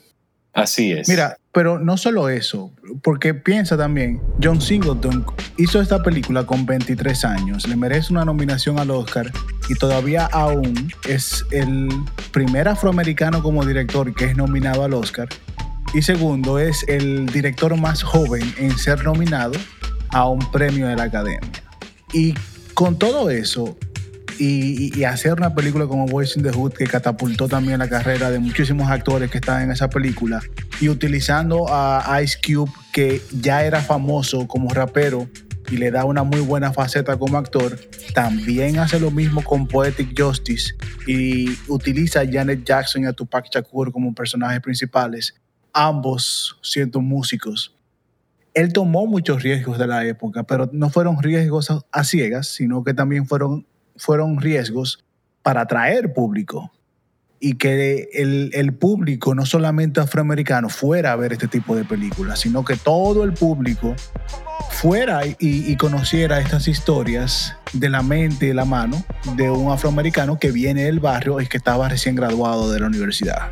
Así 0.53 0.91
es. 0.91 1.09
Mira, 1.09 1.37
pero 1.51 1.79
no 1.79 1.97
solo 1.97 2.29
eso, 2.29 2.71
porque 3.01 3.33
piensa 3.33 3.75
también, 3.75 4.21
John 4.41 4.61
Singleton 4.61 5.25
hizo 5.57 5.81
esta 5.81 6.01
película 6.03 6.45
con 6.45 6.65
23 6.65 7.25
años, 7.25 7.67
le 7.67 7.75
merece 7.75 8.13
una 8.13 8.23
nominación 8.23 8.79
al 8.79 8.91
Oscar 8.91 9.31
y 9.69 9.75
todavía 9.75 10.25
aún 10.31 10.91
es 11.07 11.45
el 11.51 11.89
primer 12.31 12.67
afroamericano 12.67 13.41
como 13.41 13.65
director 13.65 14.13
que 14.13 14.25
es 14.25 14.37
nominado 14.37 14.83
al 14.83 14.93
Oscar. 14.93 15.27
Y 15.93 16.01
segundo, 16.01 16.57
es 16.57 16.83
el 16.87 17.27
director 17.27 17.75
más 17.77 18.01
joven 18.01 18.53
en 18.57 18.75
ser 18.77 19.03
nominado 19.03 19.53
a 20.09 20.27
un 20.27 20.39
premio 20.51 20.87
de 20.87 20.95
la 20.95 21.03
Academia. 21.03 21.63
Y 22.13 22.33
con 22.73 22.97
todo 22.97 23.29
eso, 23.29 23.77
y, 24.39 25.03
hacer 25.03 25.33
una 25.33 25.53
película 25.53 25.85
como 25.85 26.05
Boys 26.05 26.37
in 26.37 26.43
the 26.43 26.51
Hood 26.51 26.73
que 26.73 26.85
catapultó 26.85 27.47
también 27.47 27.79
la 27.79 27.89
carrera 27.89 28.31
de 28.31 28.39
muchísimos 28.39 28.89
actores 28.89 29.29
que 29.29 29.37
están 29.37 29.63
en 29.63 29.71
esa 29.71 29.89
película 29.89 30.41
y 30.79 30.89
utilizando 30.89 31.65
a 31.69 32.19
Ice 32.23 32.37
Cube 32.43 32.71
que 32.91 33.21
ya 33.31 33.65
era 33.65 33.81
famoso 33.81 34.47
como 34.47 34.69
rapero 34.69 35.27
y 35.69 35.77
le 35.77 35.91
da 35.91 36.05
una 36.05 36.23
muy 36.23 36.41
buena 36.41 36.71
faceta 36.71 37.17
como 37.17 37.37
actor, 37.37 37.79
también 38.13 38.79
hace 38.79 38.99
lo 38.99 39.11
mismo 39.11 39.43
con 39.43 39.67
Poetic 39.67 40.19
Justice 40.19 40.75
y 41.07 41.49
utiliza 41.67 42.21
a 42.21 42.27
Janet 42.29 42.63
Jackson 42.63 43.03
y 43.03 43.05
a 43.07 43.13
Tupac 43.13 43.47
Shakur 43.51 43.91
como 43.91 44.13
personajes 44.13 44.59
principales, 44.61 45.35
ambos 45.71 46.57
siendo 46.61 47.01
músicos. 47.01 47.75
Él 48.53 48.71
tomó 48.71 49.07
muchos 49.07 49.41
riesgos 49.41 49.79
de 49.79 49.87
la 49.87 50.05
época, 50.05 50.43
pero 50.43 50.69
no 50.71 50.89
fueron 50.89 51.21
riesgos 51.23 51.69
a 51.91 52.03
ciegas, 52.03 52.47
sino 52.47 52.83
que 52.83 52.93
también 52.93 53.25
fueron 53.25 53.65
fueron 53.95 54.39
riesgos 54.39 55.03
para 55.41 55.61
atraer 55.61 56.13
público 56.13 56.71
y 57.39 57.55
que 57.55 58.07
el, 58.13 58.73
público, 58.73 59.35
no 59.35 59.45
solamente 59.45 59.99
afroamericano, 59.99 60.69
fuera 60.69 61.11
a 61.11 61.17
ver 61.17 61.33
este 61.33 61.49
tipo 61.49 61.75
de 61.75 61.83
películas, 61.83 62.39
sino 62.39 62.63
que 62.63 62.77
todo 62.77 63.25
el 63.25 63.33
público 63.33 63.97
fuera 64.71 65.25
y, 65.25 65.35
y, 65.39 65.75
conociera 65.75 66.39
estas 66.39 66.69
historias 66.69 67.57
de 67.73 67.89
la 67.89 68.01
mente 68.01 68.45
y 68.45 68.47
de 68.49 68.53
la 68.53 68.63
mano 68.63 69.03
de 69.35 69.51
un 69.51 69.73
afroamericano 69.73 70.39
que 70.39 70.51
viene 70.51 70.85
del 70.85 71.01
barrio 71.01 71.41
y 71.41 71.47
que 71.47 71.57
estaba 71.57 71.89
recién 71.89 72.15
graduado 72.15 72.71
de 72.71 72.79
la 72.79 72.87
universidad. 72.87 73.51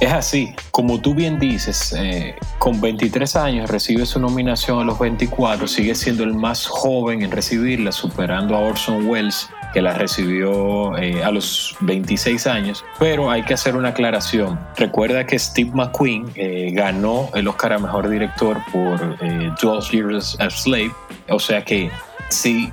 Es 0.00 0.12
así, 0.12 0.52
como 0.72 1.00
tú 1.00 1.14
bien 1.14 1.38
dices, 1.38 1.94
eh, 1.96 2.34
con 2.58 2.80
23 2.80 3.36
años 3.36 3.70
recibe 3.70 4.04
su 4.04 4.18
nominación 4.18 4.80
a 4.80 4.84
los 4.84 4.98
24, 4.98 5.68
sigue 5.68 5.94
siendo 5.94 6.24
el 6.24 6.34
más 6.34 6.66
joven 6.66 7.22
en 7.22 7.30
recibirla, 7.30 7.92
superando 7.92 8.56
a 8.56 8.58
Orson 8.58 9.06
Welles, 9.06 9.48
que 9.72 9.82
la 9.82 9.94
recibió 9.94 10.96
eh, 10.98 11.22
a 11.22 11.30
los 11.30 11.76
26 11.80 12.46
años, 12.46 12.84
pero 12.98 13.30
hay 13.30 13.42
que 13.42 13.54
hacer 13.54 13.76
una 13.76 13.88
aclaración. 13.88 14.58
Recuerda 14.76 15.26
que 15.26 15.38
Steve 15.38 15.70
McQueen 15.72 16.26
eh, 16.34 16.70
ganó 16.72 17.30
el 17.34 17.48
Oscar 17.48 17.74
a 17.74 17.78
Mejor 17.78 18.08
Director 18.08 18.58
por 18.72 19.18
12 19.60 19.96
Years 19.96 20.36
a 20.40 20.50
Slave, 20.50 20.92
o 21.28 21.38
sea 21.38 21.64
que 21.64 21.90
sí, 22.28 22.70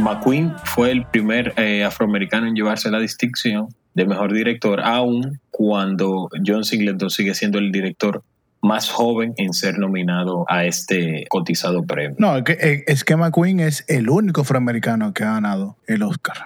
McQueen 0.00 0.54
fue 0.64 0.90
el 0.90 1.04
primer 1.06 1.54
afroamericano 1.84 2.46
en 2.46 2.54
llevarse 2.54 2.90
la 2.90 3.00
distinción 3.00 3.68
de 3.94 4.06
mejor 4.06 4.32
director, 4.32 4.80
aún 4.80 5.40
cuando 5.50 6.28
John 6.46 6.64
Singleton 6.64 7.10
sigue 7.10 7.34
siendo 7.34 7.58
el 7.58 7.72
director 7.72 8.22
más 8.60 8.90
joven 8.90 9.34
en 9.36 9.52
ser 9.52 9.78
nominado 9.78 10.44
a 10.48 10.64
este 10.64 11.26
cotizado 11.28 11.84
premio. 11.84 12.16
No, 12.18 12.36
es 12.36 12.44
que, 12.44 12.52
eh, 12.52 12.84
es 12.86 13.04
que 13.04 13.16
McQueen 13.16 13.60
es 13.60 13.84
el 13.88 14.10
único 14.10 14.40
afroamericano 14.40 15.12
que 15.12 15.24
ha 15.24 15.32
ganado 15.32 15.76
el 15.86 16.02
Oscar. 16.02 16.36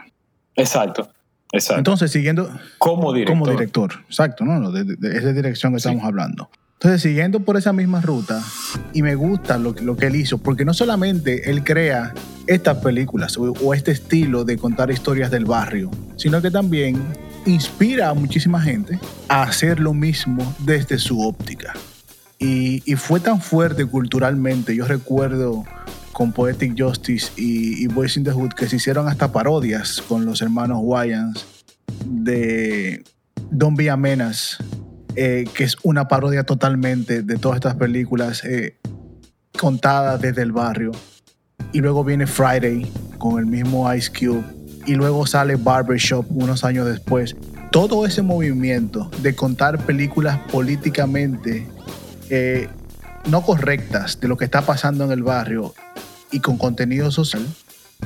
Exacto. 0.57 1.11
Exacto. 1.53 1.79
Entonces, 1.79 2.11
siguiendo. 2.11 2.51
Como 2.79 3.13
director. 3.13 3.39
Como 3.39 3.51
director, 3.51 3.93
exacto, 4.07 4.45
¿no? 4.45 4.71
De, 4.71 4.97
esa 5.17 5.33
dirección 5.33 5.73
que 5.73 5.79
estamos 5.79 6.03
hablando. 6.03 6.49
Entonces, 6.75 7.03
siguiendo 7.03 7.41
por 7.41 7.57
esa 7.57 7.73
misma 7.73 8.01
ruta, 8.01 8.43
y 8.93 9.03
me 9.03 9.15
gusta 9.15 9.59
lo, 9.59 9.73
lo, 9.83 9.97
que 9.97 10.07
él 10.07 10.17
hizo, 10.17 10.39
porque 10.39 10.65
no 10.65 10.75
solamente 10.75 11.51
él 11.51 11.63
crea 11.63 12.13
estas 12.47 12.79
películas 12.79 13.37
o, 13.37 13.53
o 13.53 13.75
este 13.75 13.93
estilo 13.93 14.45
de 14.45 14.57
contar 14.57 14.91
historias 14.91 15.31
del 15.31 15.45
barrio, 15.45 15.91
sino 16.17 16.43
que 16.43 16.51
también 16.51 17.01
inspira 17.47 18.09
a 18.09 18.15
muchísima 18.15 18.61
gente 18.61 18.99
a 19.29 19.43
hacer 19.43 19.79
lo 19.79 19.93
mismo 19.93 20.55
desde 20.61 20.99
su 20.99 21.21
óptica. 21.21 21.75
Y, 22.43 22.81
fue 22.97 23.21
tan 23.21 23.41
fuerte 23.41 23.87
culturalmente, 23.87 24.75
yo 24.75 24.85
recuerdo 24.85 25.65
con 26.13 26.33
Poetic 26.33 26.75
Justice 26.77 27.31
y, 27.37 27.87
Boys 27.87 28.17
in 28.17 28.25
the 28.25 28.33
Hood 28.33 28.55
que 28.55 28.69
se 28.69 28.77
hicieron 28.77 29.07
hasta 29.07 29.31
parodias 29.31 30.03
con 30.03 30.27
los 30.27 30.43
hermanos 30.43 30.79
Wayans 30.83 31.47
de 32.05 33.05
Don 33.51 33.77
Be 33.77 33.95
eh, 35.15 35.45
que 35.55 35.65
es 35.65 35.77
una 35.85 36.09
parodia 36.09 36.43
totalmente 36.43 37.23
de 37.23 37.37
todas 37.37 37.57
estas 37.57 37.77
películas 37.77 38.45
eh, 38.45 38.77
contadas 39.57 40.21
desde 40.21 40.43
el 40.43 40.51
barrio. 40.51 40.91
Y 41.73 41.81
luego 41.81 42.03
viene 42.03 42.27
Friday 42.27 42.91
con 43.19 43.39
el 43.39 43.47
mismo 43.47 43.93
Ice 43.95 44.11
Cube 44.11 44.43
y 44.85 44.97
luego 44.97 45.27
sale 45.27 45.55
Barbershop 45.55 46.27
unos 46.31 46.65
años 46.65 46.87
después. 46.87 47.37
Todo 47.71 48.05
ese 48.05 48.21
movimiento 48.21 49.11
de 49.23 49.35
contar 49.37 49.79
películas 49.87 50.39
políticamente 50.51 51.69
eh, 52.35 52.67
no 53.29 53.43
correctas 53.43 54.19
de 54.19 54.27
lo 54.27 54.39
que 54.39 54.47
está 54.47 54.63
pasando 54.63 55.05
en 55.05 55.13
el 55.13 55.23
barrio 55.23 55.75
y 56.31 56.41
con 56.41 56.57
contenido 56.57 57.11
social 57.11 57.47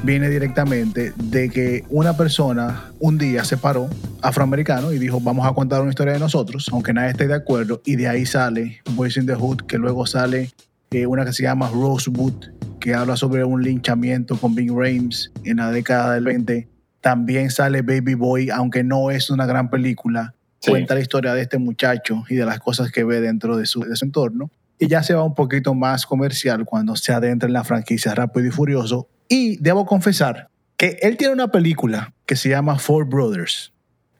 viene 0.02 0.28
directamente 0.28 1.12
de 1.16 1.48
que 1.48 1.84
una 1.90 2.16
persona 2.16 2.90
un 2.98 3.18
día 3.18 3.44
se 3.44 3.56
paró, 3.56 3.88
afroamericano, 4.22 4.92
y 4.92 4.98
dijo, 4.98 5.20
vamos 5.20 5.46
a 5.46 5.52
contar 5.52 5.80
una 5.80 5.90
historia 5.90 6.14
de 6.14 6.18
nosotros, 6.18 6.68
aunque 6.72 6.92
nadie 6.92 7.10
esté 7.10 7.28
de 7.28 7.34
acuerdo, 7.34 7.80
y 7.84 7.94
de 7.94 8.08
ahí 8.08 8.26
sale 8.26 8.82
Boys 8.96 9.16
in 9.16 9.26
the 9.26 9.34
Hood, 9.34 9.62
que 9.68 9.78
luego 9.78 10.06
sale 10.06 10.50
eh, 10.90 11.06
una 11.06 11.24
que 11.24 11.32
se 11.32 11.44
llama 11.44 11.70
Rosewood, 11.70 12.46
que 12.80 12.94
habla 12.94 13.16
sobre 13.16 13.44
un 13.44 13.62
linchamiento 13.62 14.36
con 14.36 14.54
Bing 14.54 14.76
Rames 14.76 15.32
en 15.44 15.58
la 15.58 15.70
década 15.70 16.14
del 16.14 16.24
20. 16.24 16.68
También 17.00 17.50
sale 17.50 17.82
Baby 17.82 18.14
Boy, 18.14 18.50
aunque 18.50 18.82
no 18.82 19.10
es 19.12 19.30
una 19.30 19.46
gran 19.46 19.70
película. 19.70 20.35
Cuenta 20.70 20.94
la 20.94 21.00
historia 21.00 21.34
de 21.34 21.42
este 21.42 21.58
muchacho 21.58 22.24
y 22.28 22.34
de 22.34 22.44
las 22.44 22.60
cosas 22.60 22.90
que 22.90 23.04
ve 23.04 23.20
dentro 23.20 23.56
de 23.56 23.66
su, 23.66 23.80
de 23.80 23.96
su 23.96 24.04
entorno. 24.04 24.50
Y 24.78 24.88
ya 24.88 25.02
se 25.02 25.14
va 25.14 25.22
un 25.22 25.34
poquito 25.34 25.74
más 25.74 26.06
comercial 26.06 26.64
cuando 26.64 26.96
se 26.96 27.12
adentra 27.12 27.46
en 27.46 27.52
la 27.52 27.64
franquicia 27.64 28.14
Rápido 28.14 28.46
y 28.46 28.50
Furioso. 28.50 29.08
Y 29.28 29.56
debo 29.58 29.86
confesar 29.86 30.48
que 30.76 30.98
él 31.00 31.16
tiene 31.16 31.32
una 31.32 31.48
película 31.48 32.12
que 32.26 32.36
se 32.36 32.50
llama 32.50 32.78
Four 32.78 33.06
Brothers. 33.06 33.72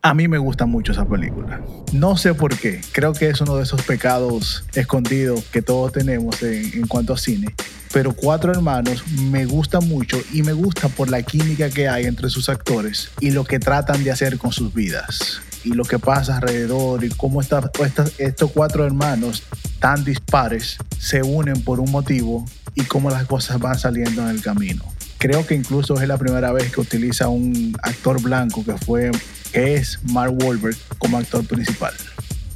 A 0.02 0.14
mí 0.14 0.28
me 0.28 0.38
gusta 0.38 0.66
mucho 0.66 0.92
esa 0.92 1.04
película. 1.04 1.60
No 1.92 2.16
sé 2.16 2.32
por 2.32 2.56
qué. 2.56 2.80
Creo 2.92 3.12
que 3.12 3.28
es 3.28 3.40
uno 3.40 3.56
de 3.56 3.64
esos 3.64 3.82
pecados 3.82 4.64
escondidos 4.74 5.44
que 5.46 5.62
todos 5.62 5.92
tenemos 5.92 6.42
en, 6.42 6.72
en 6.74 6.86
cuanto 6.86 7.12
a 7.12 7.18
cine 7.18 7.48
pero 7.96 8.12
Cuatro 8.12 8.52
Hermanos 8.52 9.06
me 9.08 9.46
gusta 9.46 9.80
mucho 9.80 10.20
y 10.30 10.42
me 10.42 10.52
gusta 10.52 10.90
por 10.90 11.08
la 11.08 11.22
química 11.22 11.70
que 11.70 11.88
hay 11.88 12.04
entre 12.04 12.28
sus 12.28 12.50
actores 12.50 13.10
y 13.20 13.30
lo 13.30 13.44
que 13.44 13.58
tratan 13.58 14.04
de 14.04 14.10
hacer 14.10 14.36
con 14.36 14.52
sus 14.52 14.74
vidas 14.74 15.40
y 15.66 15.72
lo 15.72 15.84
que 15.84 15.98
pasa 15.98 16.36
alrededor 16.36 17.02
y 17.02 17.08
cómo 17.08 17.40
estos 17.40 18.50
cuatro 18.54 18.86
hermanos 18.86 19.42
tan 19.80 20.04
dispares 20.04 20.78
se 20.96 21.22
unen 21.24 21.60
por 21.62 21.80
un 21.80 21.90
motivo 21.90 22.44
y 22.76 22.82
cómo 22.82 23.10
las 23.10 23.24
cosas 23.24 23.58
van 23.58 23.76
saliendo 23.76 24.22
en 24.22 24.28
el 24.28 24.40
camino. 24.40 24.84
Creo 25.18 25.44
que 25.44 25.56
incluso 25.56 26.00
es 26.00 26.06
la 26.06 26.18
primera 26.18 26.52
vez 26.52 26.72
que 26.72 26.80
utiliza 26.80 27.28
un 27.28 27.76
actor 27.82 28.22
blanco 28.22 28.64
que 28.64 28.76
fue 28.76 29.10
que 29.52 29.74
es 29.74 29.98
Mark 30.04 30.36
Wahlberg 30.40 30.76
como 30.98 31.18
actor 31.18 31.44
principal. 31.44 31.92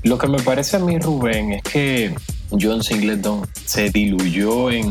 Lo 0.05 0.17
que 0.17 0.29
me 0.29 0.39
parece 0.39 0.77
a 0.77 0.79
mí, 0.79 0.99
Rubén, 1.01 1.55
es 1.55 1.63
que 1.65 2.15
John 2.61 2.85
Singleton 2.85 3.45
se 3.67 3.91
diluyó 3.91 4.71
en, 4.71 4.89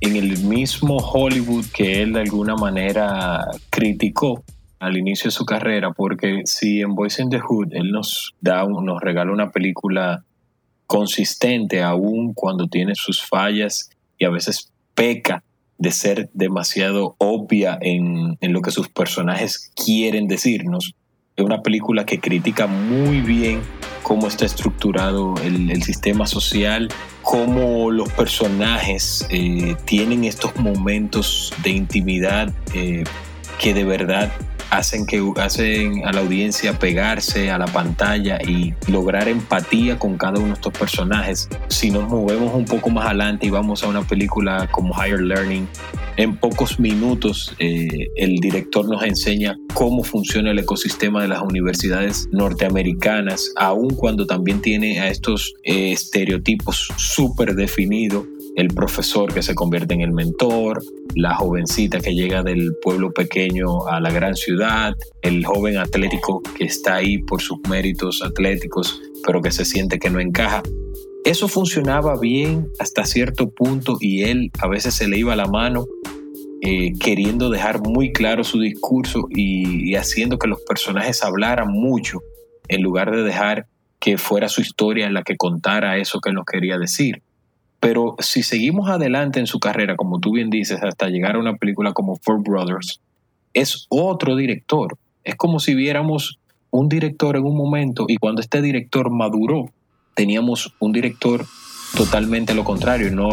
en 0.00 0.16
el 0.16 0.38
mismo 0.38 0.96
Hollywood 0.96 1.66
que 1.74 2.00
él 2.02 2.14
de 2.14 2.20
alguna 2.20 2.56
manera 2.56 3.44
criticó 3.68 4.42
al 4.78 4.96
inicio 4.96 5.28
de 5.28 5.32
su 5.32 5.44
carrera, 5.44 5.92
porque 5.92 6.42
si 6.44 6.80
en 6.80 6.94
Boys 6.94 7.18
in 7.18 7.30
the 7.30 7.40
Hood 7.40 7.72
él 7.72 7.90
nos 7.90 8.34
da, 8.40 8.64
nos 8.64 9.00
regala 9.00 9.32
una 9.32 9.50
película 9.50 10.24
consistente 10.86 11.82
aún 11.82 12.32
cuando 12.34 12.68
tiene 12.68 12.94
sus 12.94 13.22
fallas 13.22 13.90
y 14.18 14.24
a 14.24 14.30
veces 14.30 14.72
peca 14.94 15.42
de 15.76 15.92
ser 15.92 16.30
demasiado 16.32 17.14
obvia 17.18 17.78
en, 17.80 18.36
en 18.40 18.52
lo 18.52 18.62
que 18.62 18.70
sus 18.70 18.88
personajes 18.88 19.70
quieren 19.76 20.26
decirnos. 20.26 20.94
Es 21.36 21.44
una 21.44 21.62
película 21.62 22.04
que 22.04 22.18
critica 22.18 22.66
muy 22.66 23.20
bien 23.20 23.60
cómo 24.02 24.26
está 24.26 24.46
estructurado 24.46 25.34
el, 25.44 25.82
sistema 25.82 26.26
social, 26.26 26.88
cómo 27.22 27.90
los 27.90 28.10
personajes 28.12 29.26
eh, 29.30 29.76
tienen 29.84 30.24
estos 30.24 30.56
momentos 30.56 31.52
de 31.62 31.70
intimidad 31.70 32.50
eh, 32.74 33.04
que 33.60 33.74
de 33.74 33.84
verdad 33.84 34.32
hacen 34.70 35.06
que 35.06 35.22
hacen 35.36 36.06
a 36.06 36.12
la 36.12 36.20
audiencia 36.20 36.78
pegarse 36.78 37.50
a 37.50 37.58
la 37.58 37.66
pantalla 37.66 38.38
y 38.42 38.74
lograr 38.90 39.28
empatía 39.28 39.98
con 39.98 40.16
cada 40.16 40.38
uno 40.38 40.48
de 40.48 40.54
estos 40.54 40.72
personajes. 40.72 41.48
Si 41.68 41.90
nos 41.90 42.08
movemos 42.08 42.54
un 42.54 42.64
poco 42.64 42.90
más 42.90 43.06
adelante 43.06 43.46
y 43.46 43.50
vamos 43.50 43.82
a 43.82 43.88
una 43.88 44.02
película 44.02 44.68
como 44.70 44.94
Higher 44.94 45.20
Learning, 45.20 45.66
en 46.16 46.36
pocos 46.36 46.80
minutos 46.80 47.54
eh, 47.60 48.08
el 48.16 48.36
director 48.36 48.88
nos 48.88 49.04
enseña 49.04 49.56
cómo 49.72 50.02
funciona 50.02 50.50
el 50.50 50.58
ecosistema 50.58 51.22
de 51.22 51.28
las 51.28 51.42
universidades 51.42 52.28
norteamericanas, 52.32 53.52
aun 53.56 53.90
cuando 53.90 54.26
también 54.26 54.60
tiene 54.60 55.00
a 55.00 55.08
estos 55.08 55.54
eh, 55.62 55.92
estereotipos 55.92 56.88
súper 56.96 57.54
definidos 57.54 58.24
el 58.58 58.74
profesor 58.74 59.32
que 59.32 59.40
se 59.40 59.54
convierte 59.54 59.94
en 59.94 60.00
el 60.00 60.10
mentor, 60.10 60.82
la 61.14 61.36
jovencita 61.36 62.00
que 62.00 62.12
llega 62.12 62.42
del 62.42 62.74
pueblo 62.82 63.12
pequeño 63.12 63.86
a 63.86 64.00
la 64.00 64.10
gran 64.10 64.34
ciudad, 64.34 64.96
el 65.22 65.46
joven 65.46 65.78
atlético 65.78 66.42
que 66.42 66.64
está 66.64 66.96
ahí 66.96 67.18
por 67.18 67.40
sus 67.40 67.60
méritos 67.68 68.20
atléticos, 68.20 69.00
pero 69.24 69.40
que 69.42 69.52
se 69.52 69.64
siente 69.64 70.00
que 70.00 70.10
no 70.10 70.18
encaja. 70.18 70.64
Eso 71.24 71.46
funcionaba 71.46 72.18
bien 72.18 72.66
hasta 72.80 73.04
cierto 73.04 73.48
punto 73.48 73.96
y 74.00 74.24
él 74.24 74.50
a 74.58 74.66
veces 74.66 74.94
se 74.94 75.06
le 75.06 75.18
iba 75.18 75.36
la 75.36 75.46
mano 75.46 75.86
eh, 76.60 76.94
queriendo 76.98 77.50
dejar 77.50 77.80
muy 77.80 78.10
claro 78.10 78.42
su 78.42 78.58
discurso 78.58 79.28
y, 79.30 79.94
haciendo 79.94 80.36
que 80.36 80.48
los 80.48 80.60
personajes 80.62 81.22
hablaran 81.22 81.68
mucho 81.70 82.22
en 82.66 82.82
lugar 82.82 83.14
de 83.14 83.22
dejar 83.22 83.68
que 84.00 84.18
fuera 84.18 84.48
su 84.48 84.62
historia 84.62 85.08
la 85.10 85.22
que 85.22 85.36
contara 85.36 85.96
eso 85.98 86.18
que 86.18 86.32
nos 86.32 86.44
quería 86.44 86.76
decir. 86.76 87.22
Pero 87.80 88.16
si 88.18 88.42
seguimos 88.42 88.90
adelante 88.90 89.38
en 89.38 89.46
su 89.46 89.60
carrera, 89.60 89.96
como 89.96 90.18
tú 90.18 90.32
bien 90.32 90.50
dices, 90.50 90.82
hasta 90.82 91.08
llegar 91.08 91.36
a 91.36 91.38
una 91.38 91.56
película 91.56 91.92
como 91.92 92.16
Four 92.16 92.42
Brothers, 92.42 93.00
es 93.54 93.86
otro 93.88 94.36
director. 94.36 94.98
Es 95.24 95.36
como 95.36 95.60
si 95.60 95.74
viéramos 95.74 96.38
un 96.70 96.88
director 96.88 97.36
en 97.36 97.44
un 97.44 97.56
momento 97.56 98.06
y 98.08 98.16
cuando 98.16 98.40
este 98.40 98.60
director 98.62 99.10
maduró, 99.10 99.70
teníamos 100.14 100.74
un 100.80 100.92
director 100.92 101.46
totalmente 101.96 102.54
lo 102.54 102.64
contrario, 102.64 103.10
no, 103.10 103.30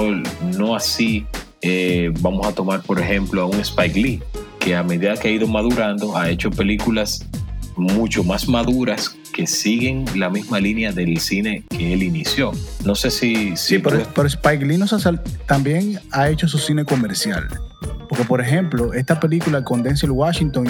no 0.57 0.75
así. 0.75 1.25
Eh, 1.61 2.11
vamos 2.19 2.45
a 2.45 2.53
tomar, 2.53 2.83
por 2.83 2.99
ejemplo, 2.99 3.41
a 3.41 3.45
un 3.45 3.59
Spike 3.59 3.99
Lee, 3.99 4.21
que 4.59 4.75
a 4.75 4.83
medida 4.83 5.17
que 5.17 5.29
ha 5.29 5.31
ido 5.31 5.47
madurando, 5.47 6.15
ha 6.15 6.29
hecho 6.29 6.51
películas 6.51 7.27
mucho 7.77 8.23
más 8.23 8.47
maduras 8.47 9.15
que 9.33 9.45
siguen 9.45 10.05
la 10.15 10.29
misma 10.29 10.59
línea 10.59 10.91
del 10.91 11.19
cine 11.19 11.63
que 11.69 11.93
él 11.93 12.03
inició. 12.03 12.51
No 12.85 12.95
sé 12.95 13.11
si... 13.11 13.55
sí, 13.57 13.79
pero, 13.79 14.27
Spike 14.27 14.65
Lee 14.65 14.79
también 15.45 15.99
ha 16.11 16.29
hecho 16.29 16.47
su 16.47 16.57
cine 16.57 16.85
comercial. 16.85 17.47
Porque, 18.07 18.23
por 18.23 18.39
ejemplo, 18.39 18.93
esta 18.93 19.19
película 19.19 19.63
con 19.63 19.83
Denzel 19.83 20.11
Washington 20.11 20.65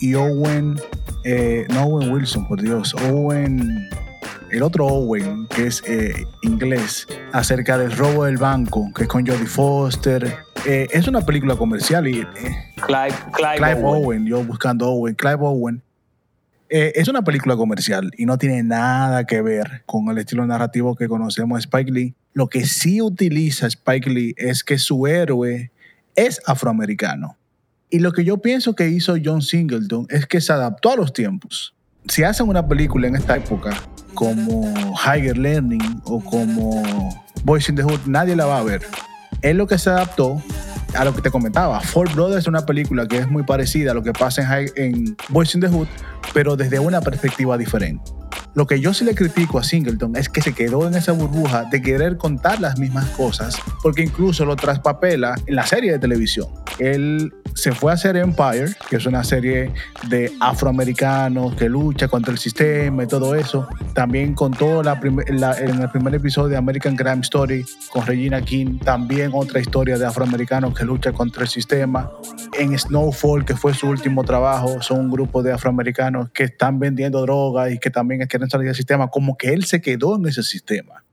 y, 0.00 0.14
Owen, 0.14 0.80
eh, 1.24 1.66
no 1.68 1.84
Owen 1.84 2.10
Wilson, 2.10 2.48
por 2.48 2.60
Dios, 2.60 2.94
Owen, 3.10 3.88
el 4.50 4.62
otro 4.62 4.86
Owen, 4.86 5.46
que 5.48 5.66
es 5.66 5.82
eh, 5.86 6.24
inglés, 6.42 7.06
acerca 7.32 7.78
del 7.78 7.92
robo 7.92 8.24
del 8.24 8.38
banco, 8.38 8.90
que 8.94 9.04
es 9.04 9.08
con 9.08 9.26
Jodie 9.26 9.46
Foster. 9.46 10.38
Eh, 10.66 10.88
es 10.90 11.06
una 11.06 11.20
película 11.20 11.54
comercial 11.56 12.08
y... 12.08 12.26
Clive, 12.84 13.14
Clive, 13.32 13.80
Owen, 13.84 14.26
yo 14.26 14.42
buscando 14.42 14.88
Owen, 14.88 15.14
Clive 15.14 15.38
Owen 15.40 15.82
eh, 16.68 16.92
es 16.96 17.08
una 17.08 17.22
película 17.22 17.56
comercial 17.56 18.10
y 18.16 18.26
no 18.26 18.38
tiene 18.38 18.62
nada 18.62 19.24
que 19.24 19.42
ver 19.42 19.82
con 19.86 20.08
el 20.08 20.18
estilo 20.18 20.46
narrativo 20.46 20.96
que 20.96 21.08
conocemos 21.08 21.56
de 21.56 21.60
Spike 21.60 21.92
Lee. 21.92 22.14
Lo 22.32 22.48
que 22.48 22.66
sí 22.66 23.00
utiliza 23.00 23.66
Spike 23.66 24.10
Lee 24.10 24.34
es 24.36 24.64
que 24.64 24.78
su 24.78 25.06
héroe 25.06 25.70
es 26.16 26.40
afroamericano. 26.46 27.36
Y 27.88 28.00
lo 28.00 28.12
que 28.12 28.24
yo 28.24 28.38
pienso 28.38 28.74
que 28.74 28.88
hizo 28.88 29.14
John 29.22 29.42
Singleton 29.42 30.06
es 30.10 30.26
que 30.26 30.40
se 30.40 30.52
adaptó 30.52 30.92
a 30.92 30.96
los 30.96 31.12
tiempos. 31.12 31.74
Si 32.08 32.24
hacen 32.24 32.48
una 32.48 32.66
película 32.66 33.06
en 33.06 33.16
esta 33.16 33.36
época 33.36 33.76
como 34.14 34.94
Higher 35.04 35.36
Learning 35.36 36.00
o 36.04 36.20
como 36.20 36.82
Boys 37.44 37.68
in 37.68 37.76
the 37.76 37.82
Hood, 37.82 38.00
nadie 38.06 38.34
la 38.34 38.46
va 38.46 38.58
a 38.58 38.64
ver. 38.64 38.82
Es 39.42 39.54
lo 39.54 39.66
que 39.66 39.78
se 39.78 39.90
adaptó 39.90 40.42
a 40.96 41.04
lo 41.04 41.14
que 41.14 41.22
te 41.22 41.30
comentaba. 41.30 41.80
Four 41.80 42.12
Brothers 42.14 42.44
es 42.44 42.48
una 42.48 42.64
película 42.64 43.06
que 43.06 43.18
es 43.18 43.28
muy 43.28 43.42
parecida 43.42 43.92
a 43.92 43.94
lo 43.94 44.02
que 44.02 44.12
pasa 44.12 44.60
en, 44.60 44.68
en 44.76 45.16
in 45.54 45.60
the 45.60 45.68
Hood, 45.68 45.88
pero 46.34 46.56
desde 46.56 46.78
una 46.78 47.00
perspectiva 47.00 47.56
diferente. 47.58 48.10
Lo 48.54 48.66
que 48.66 48.80
yo 48.80 48.94
sí 48.94 49.04
le 49.04 49.14
critico 49.14 49.58
a 49.58 49.64
Singleton 49.64 50.16
es 50.16 50.30
que 50.30 50.40
se 50.40 50.54
quedó 50.54 50.88
en 50.88 50.94
esa 50.94 51.12
burbuja 51.12 51.64
de 51.64 51.82
querer 51.82 52.16
contar 52.16 52.58
las 52.58 52.78
mismas 52.78 53.04
cosas, 53.10 53.58
porque 53.82 54.02
incluso 54.02 54.46
lo 54.46 54.56
traspapela 54.56 55.34
en 55.46 55.56
la 55.56 55.66
serie 55.66 55.92
de 55.92 55.98
televisión. 55.98 56.48
Él 56.78 57.34
se 57.54 57.72
fue 57.72 57.90
a 57.90 57.94
hacer 57.94 58.16
Empire, 58.16 58.74
que 58.88 58.96
es 58.96 59.06
una 59.06 59.24
serie 59.24 59.72
de 60.08 60.32
afroamericanos 60.40 61.54
que 61.54 61.68
lucha 61.68 62.08
contra 62.08 62.32
el 62.32 62.38
sistema 62.38 63.04
y 63.04 63.06
todo 63.06 63.34
eso. 63.34 63.68
También 63.94 64.34
contó 64.34 64.80
en 64.80 65.82
el 65.82 65.90
primer 65.90 66.14
episodio 66.14 66.48
de 66.48 66.56
American 66.56 66.96
Crime 66.96 67.20
Story 67.20 67.64
con 67.90 68.06
Regina 68.06 68.42
King, 68.42 68.78
también 68.78 69.32
otra 69.34 69.60
historia 69.60 69.98
de 69.98 70.06
afroamericanos 70.06 70.74
que 70.74 70.84
lucha 70.84 71.12
contra 71.12 71.42
el 71.42 71.48
sistema. 71.48 72.10
En 72.58 72.78
Snowfall, 72.78 73.44
que 73.44 73.54
fue 73.54 73.74
su 73.74 73.88
último 73.88 74.24
trabajo, 74.24 74.80
son 74.82 75.00
un 75.00 75.10
grupo 75.10 75.42
de 75.42 75.52
afroamericanos 75.52 76.30
que 76.30 76.44
están 76.44 76.78
vendiendo 76.78 77.20
drogas 77.22 77.72
y 77.72 77.78
que 77.78 77.90
también 77.90 78.15
quieren 78.26 78.48
salir 78.48 78.66
del 78.66 78.74
sistema, 78.74 79.08
como 79.08 79.36
que 79.36 79.52
él 79.52 79.64
se 79.64 79.80
quedó 79.80 80.16
en 80.16 80.26
ese 80.26 80.42
sistema. 80.42 81.04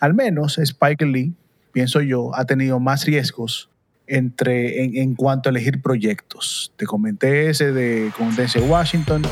Al 0.00 0.14
menos 0.14 0.58
Spike 0.58 1.06
Lee, 1.06 1.34
pienso 1.72 2.00
yo, 2.00 2.34
ha 2.34 2.44
tenido 2.44 2.80
más 2.80 3.04
riesgos 3.04 3.70
entre, 4.06 4.84
en, 5.00 5.14
cuanto 5.14 5.48
a 5.48 5.50
elegir 5.50 5.80
proyectos. 5.82 6.72
Te 6.76 6.86
comenté 6.86 7.50
ese 7.50 7.72
de 7.72 8.10
con 8.16 8.34
Denzel 8.34 8.68
Washington, 8.68 9.22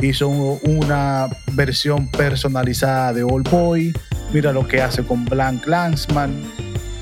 hizo 0.00 0.28
una 0.28 1.28
versión 1.54 2.10
personalizada 2.10 3.12
de 3.12 3.22
Old 3.22 3.48
Boy, 3.50 3.92
mira 4.32 4.52
lo 4.52 4.66
que 4.66 4.82
hace 4.82 5.02
con 5.04 5.24
Blank 5.24 5.66
Landsman. 5.66 6.34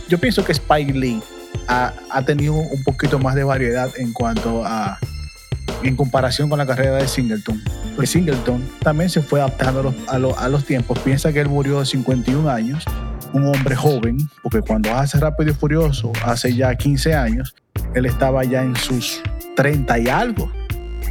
Yo 0.08 0.18
pienso 0.18 0.44
que 0.44 0.52
Spike 0.52 0.92
Lee 0.92 1.22
ha, 1.68 1.94
ha 2.10 2.24
tenido 2.24 2.54
un 2.54 2.82
poquito 2.84 3.18
más 3.18 3.34
de 3.34 3.44
variedad 3.44 3.90
en 3.96 4.12
cuanto 4.12 4.64
a 4.64 4.98
en 5.82 5.96
comparación 5.96 6.48
con 6.48 6.58
la 6.58 6.66
carrera 6.66 6.96
de 6.96 7.08
Singleton. 7.08 7.60
Pues 7.96 8.10
Singleton 8.10 8.62
también 8.80 9.10
se 9.10 9.20
fue 9.20 9.40
adaptando 9.40 9.94
a 10.08 10.48
los, 10.48 10.64
tiempos. 10.64 10.98
Piensa 11.00 11.32
que 11.32 11.40
él 11.40 11.48
murió 11.48 11.80
de 11.80 11.86
51 11.86 12.48
años, 12.48 12.84
un 13.32 13.46
hombre 13.46 13.76
joven, 13.76 14.16
porque 14.42 14.60
cuando 14.60 14.94
hace 14.94 15.18
Rápido 15.18 15.50
y 15.50 15.54
Furioso, 15.54 16.12
hace 16.24 16.54
ya 16.54 16.74
15 16.74 17.14
años, 17.14 17.54
él 17.94 18.06
estaba 18.06 18.44
ya 18.44 18.62
en 18.62 18.74
sus 18.76 19.20
30 19.56 19.98
y 19.98 20.08
algo. 20.08 20.50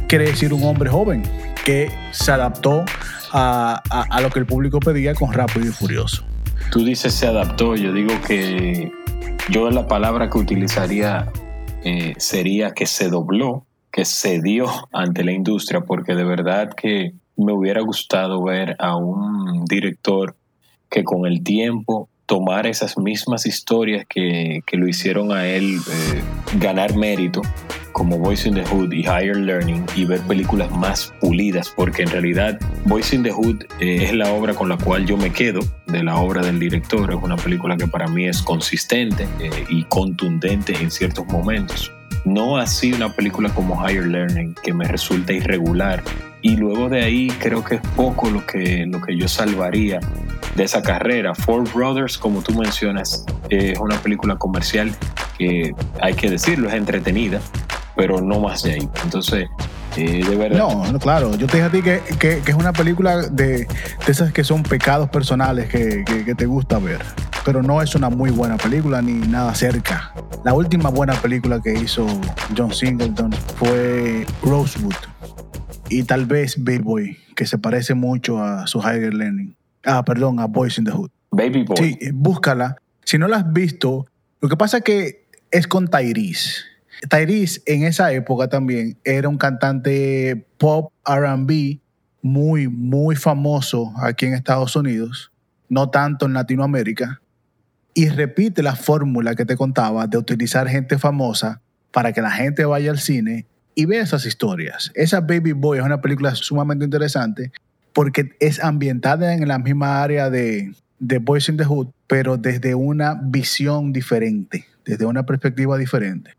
Quiere 0.08 0.26
decir 0.26 0.52
un 0.52 0.64
hombre 0.64 0.90
joven 0.90 1.22
que 1.64 1.90
se 2.10 2.32
adaptó 2.32 2.84
a, 3.32 3.80
a, 3.88 4.20
lo 4.20 4.30
que 4.30 4.40
el 4.40 4.46
público 4.46 4.80
pedía 4.80 5.14
con 5.14 5.32
Rápido 5.32 5.66
y 5.66 5.72
Furioso. 5.72 6.24
Tú 6.70 6.84
dices 6.84 7.14
se 7.14 7.26
adaptó, 7.26 7.76
yo 7.76 7.92
digo 7.92 8.12
que 8.26 8.90
yo 9.48 9.70
la 9.70 9.86
palabra 9.86 10.30
que 10.30 10.38
utilizaría 10.38 11.30
eh, 11.84 12.14
sería 12.18 12.72
que 12.72 12.86
se 12.86 13.08
dobló 13.08 13.66
que 13.92 14.04
se 14.06 14.40
dio 14.40 14.66
ante 14.92 15.22
la 15.22 15.32
industria, 15.32 15.82
porque 15.82 16.14
de 16.14 16.24
verdad 16.24 16.72
que 16.74 17.12
me 17.36 17.52
hubiera 17.52 17.82
gustado 17.82 18.42
ver 18.42 18.74
a 18.78 18.96
un 18.96 19.64
director 19.66 20.34
que 20.90 21.04
con 21.04 21.26
el 21.26 21.42
tiempo 21.42 22.08
tomar 22.26 22.66
esas 22.66 22.96
mismas 22.96 23.44
historias 23.44 24.06
que, 24.08 24.62
lo 24.72 24.88
hicieron 24.88 25.32
a 25.32 25.46
él 25.46 25.76
eh, 25.76 26.22
ganar 26.58 26.96
mérito, 26.96 27.42
como 27.92 28.18
Voice 28.18 28.48
in 28.48 28.54
the 28.54 28.64
Hood 28.64 28.92
y 28.92 29.00
Higher 29.00 29.36
Learning, 29.36 29.84
y 29.94 30.06
ver 30.06 30.20
películas 30.20 30.70
más 30.70 31.12
pulidas, 31.20 31.70
porque 31.76 32.02
en 32.02 32.10
realidad 32.10 32.58
Voice 32.86 33.14
in 33.14 33.22
the 33.22 33.30
Hood 33.30 33.64
eh, 33.80 34.04
es 34.04 34.14
la 34.14 34.32
obra 34.32 34.54
con 34.54 34.70
la 34.70 34.78
cual 34.78 35.04
yo 35.04 35.18
me 35.18 35.30
quedo 35.30 35.60
de 35.86 36.02
la 36.02 36.16
obra 36.16 36.40
del 36.40 36.58
director. 36.58 37.10
Es 37.10 37.22
una 37.22 37.36
película 37.36 37.76
que 37.76 37.86
para 37.86 38.08
mí 38.08 38.26
es 38.26 38.40
consistente 38.40 39.28
eh, 39.40 39.50
y 39.68 39.84
contundente 39.84 40.72
en 40.80 40.90
ciertos 40.90 41.26
momentos. 41.26 41.92
No 42.24 42.56
así 42.56 42.92
una 42.92 43.12
película 43.12 43.48
como 43.50 43.76
Higher 43.86 44.06
Learning, 44.06 44.54
que 44.62 44.72
me 44.72 44.86
resulta 44.86 45.32
irregular. 45.32 46.02
Y 46.40 46.56
luego 46.56 46.88
de 46.88 47.02
ahí 47.02 47.28
creo 47.38 47.64
que 47.64 47.76
es 47.76 47.80
poco 47.96 48.30
lo 48.30 48.44
que, 48.46 48.86
lo 48.86 49.00
que 49.00 49.16
yo 49.16 49.28
salvaría 49.28 50.00
de 50.56 50.64
esa 50.64 50.82
carrera. 50.82 51.34
Four 51.34 51.72
Brothers, 51.72 52.18
como 52.18 52.42
tú 52.42 52.52
mencionas, 52.54 53.24
es 53.48 53.78
una 53.78 53.96
película 53.98 54.36
comercial 54.36 54.92
que 55.38 55.74
hay 56.00 56.14
que 56.14 56.30
decirlo, 56.30 56.68
es 56.68 56.74
entretenida, 56.74 57.40
pero 57.96 58.20
no 58.20 58.40
más 58.40 58.62
de 58.62 58.74
ahí. 58.74 58.88
Entonces, 59.04 59.48
eh, 59.96 60.24
de 60.24 60.36
verdad. 60.36 60.58
No, 60.58 60.98
claro. 60.98 61.34
Yo 61.36 61.46
te 61.46 61.56
dije 61.58 61.62
a 61.62 61.70
ti 61.70 61.82
que, 62.18 62.42
es 62.46 62.54
una 62.54 62.72
película 62.72 63.28
de, 63.28 63.66
esas 64.06 64.32
que 64.32 64.44
son 64.44 64.62
pecados 64.62 65.08
personales 65.10 65.68
que, 65.68 66.04
que, 66.04 66.34
te 66.34 66.46
gusta 66.46 66.78
ver. 66.78 67.00
Pero 67.44 67.62
no 67.62 67.82
es 67.82 67.94
una 67.94 68.08
muy 68.08 68.30
buena 68.30 68.56
película 68.56 69.02
ni 69.02 69.14
nada 69.14 69.54
cerca. 69.54 70.14
La 70.44 70.54
última 70.54 70.90
buena 70.90 71.14
película 71.14 71.60
que 71.60 71.72
hizo 71.74 72.06
John 72.56 72.72
Singleton 72.72 73.32
fue 73.56 74.26
Rosewood. 74.42 74.94
Y 75.88 76.04
tal 76.04 76.24
vez 76.24 76.62
Baby 76.62 76.78
Boy, 76.78 77.18
que 77.36 77.46
se 77.46 77.58
parece 77.58 77.94
mucho 77.94 78.42
a 78.42 78.66
su 78.66 78.80
Higher 78.80 79.12
Learning. 79.12 79.54
Ah, 79.84 80.04
perdón, 80.04 80.40
a 80.40 80.46
Boys 80.46 80.78
in 80.78 80.84
the 80.84 80.92
Hood. 80.92 81.10
Baby 81.30 81.64
Boy. 81.64 81.76
Sí, 81.76 81.98
búscala. 82.12 82.76
Si 83.04 83.18
no 83.18 83.28
la 83.28 83.38
has 83.38 83.52
visto, 83.52 84.06
lo 84.40 84.48
que 84.48 84.56
pasa 84.56 84.78
es 84.78 84.84
que 84.84 85.26
es 85.50 85.66
con 85.66 85.88
Tyrese. 85.88 86.71
Tyrese 87.08 87.62
en 87.66 87.84
esa 87.84 88.12
época 88.12 88.48
también 88.48 88.96
era 89.04 89.28
un 89.28 89.38
cantante 89.38 90.46
pop 90.58 90.92
RB 91.06 91.80
muy, 92.22 92.68
muy 92.68 93.16
famoso 93.16 93.92
aquí 93.98 94.26
en 94.26 94.34
Estados 94.34 94.76
Unidos, 94.76 95.32
no 95.68 95.90
tanto 95.90 96.26
en 96.26 96.34
Latinoamérica, 96.34 97.20
y 97.94 98.08
repite 98.08 98.62
la 98.62 98.76
fórmula 98.76 99.34
que 99.34 99.44
te 99.44 99.56
contaba 99.56 100.06
de 100.06 100.16
utilizar 100.16 100.68
gente 100.68 100.98
famosa 100.98 101.60
para 101.90 102.12
que 102.12 102.22
la 102.22 102.30
gente 102.30 102.64
vaya 102.64 102.90
al 102.90 102.98
cine 102.98 103.46
y 103.74 103.84
vea 103.86 104.02
esas 104.02 104.24
historias. 104.24 104.92
Esa 104.94 105.20
Baby 105.20 105.52
Boy 105.52 105.78
es 105.78 105.84
una 105.84 106.00
película 106.00 106.34
sumamente 106.34 106.84
interesante 106.84 107.52
porque 107.92 108.30
es 108.40 108.62
ambientada 108.62 109.34
en 109.34 109.46
la 109.46 109.58
misma 109.58 110.02
área 110.02 110.30
de, 110.30 110.72
de 110.98 111.18
Boys 111.18 111.48
in 111.48 111.56
the 111.56 111.64
Hood, 111.64 111.88
pero 112.06 112.38
desde 112.38 112.74
una 112.74 113.14
visión 113.22 113.92
diferente, 113.92 114.66
desde 114.84 115.04
una 115.04 115.26
perspectiva 115.26 115.76
diferente. 115.76 116.36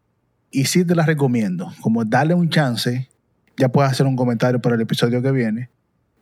Y 0.56 0.66
sí 0.66 0.86
te 0.86 0.94
la 0.94 1.04
recomiendo, 1.04 1.74
como 1.82 2.06
darle 2.06 2.36
un 2.36 2.48
chance, 2.48 3.10
ya 3.58 3.70
puedes 3.70 3.92
hacer 3.92 4.06
un 4.06 4.16
comentario 4.16 4.62
para 4.62 4.76
el 4.76 4.82
episodio 4.82 5.20
que 5.20 5.32
viene, 5.32 5.72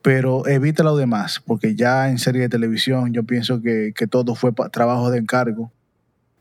pero 0.01 0.47
evita 0.47 0.83
lo 0.83 0.95
demás, 0.95 1.41
porque 1.45 1.75
ya 1.75 2.07
en 2.07 2.17
serie 2.17 2.43
de 2.43 2.49
televisión 2.49 3.11
yo 3.11 3.25
pienso 3.25 3.61
que, 3.61 3.93
todo 4.09 4.33
fue 4.35 4.53
trabajo 4.71 5.11
de 5.11 5.19
encargo 5.19 5.69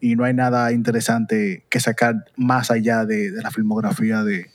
y 0.01 0.15
no 0.15 0.23
hay 0.23 0.35
nada 0.35 0.71
interesante 0.71 1.65
que 1.69 1.81
sacar 1.81 2.27
más 2.37 2.71
allá 2.71 3.05
de, 3.05 3.33
la 3.33 3.51
filmografía 3.51 4.23
de, 4.23 4.47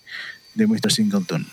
de 0.54 0.68
Mr. 0.68 0.94
Singleton. 0.94 1.46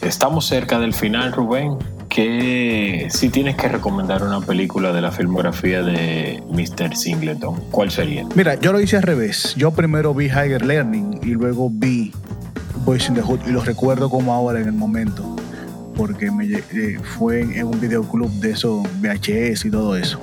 Estamos 0.00 0.46
cerca 0.46 0.80
del 0.80 0.94
final, 0.94 1.34
Rubén. 1.34 1.76
Que 2.08 3.08
si 3.10 3.28
tienes 3.28 3.56
que 3.56 3.68
recomendar 3.68 4.22
una 4.22 4.40
película 4.40 4.92
de 4.92 5.00
la 5.00 5.12
filmografía 5.12 5.82
de 5.82 6.42
Mr. 6.50 6.96
Singleton, 6.96 7.60
¿cuál 7.70 7.90
sería? 7.90 8.26
Mira, 8.34 8.54
yo 8.54 8.72
lo 8.72 8.80
hice 8.80 8.96
al 8.96 9.02
revés. 9.02 9.54
Yo 9.56 9.70
primero 9.72 10.14
vi 10.14 10.26
Higher 10.26 10.64
Learning 10.64 11.20
y 11.22 11.30
luego 11.30 11.70
vi 11.70 12.12
Boys 12.84 13.08
in 13.08 13.14
the 13.14 13.22
Hood 13.22 13.40
y 13.46 13.50
lo 13.50 13.62
recuerdo 13.62 14.08
como 14.08 14.32
ahora 14.32 14.60
en 14.60 14.66
el 14.66 14.72
momento 14.72 15.36
porque 15.98 16.30
me, 16.30 16.46
eh, 16.46 16.98
fue 17.18 17.40
en, 17.40 17.66
un 17.66 17.80
videoclub 17.80 18.30
de 18.40 18.52
eso, 18.52 18.84
VHS 19.00 19.64
y 19.64 19.70
todo 19.70 19.96
eso. 19.96 20.20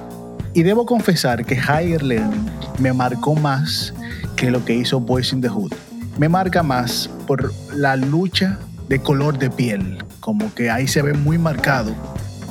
Y 0.54 0.64
debo 0.64 0.86
confesar 0.86 1.46
que 1.46 1.56
Higher 1.56 2.02
Learning 2.02 2.50
me 2.80 2.94
marcó 2.94 3.36
más 3.36 3.94
que 4.38 4.50
lo 4.50 4.64
que 4.64 4.74
hizo 4.74 5.02
Boys 5.02 5.34
in 5.34 5.42
the 5.42 5.50
Hood. 5.50 5.74
Me 6.18 6.30
marca 6.30 6.64
más 6.64 7.10
por 7.28 7.54
la 7.74 7.98
lucha 7.98 8.58
de 8.88 9.00
color 9.00 9.38
de 9.38 9.50
piel, 9.50 9.98
como 10.26 10.52
que 10.56 10.72
ahí 10.72 10.88
se 10.88 11.04
ve 11.04 11.14
muy 11.14 11.38
marcado 11.38 11.94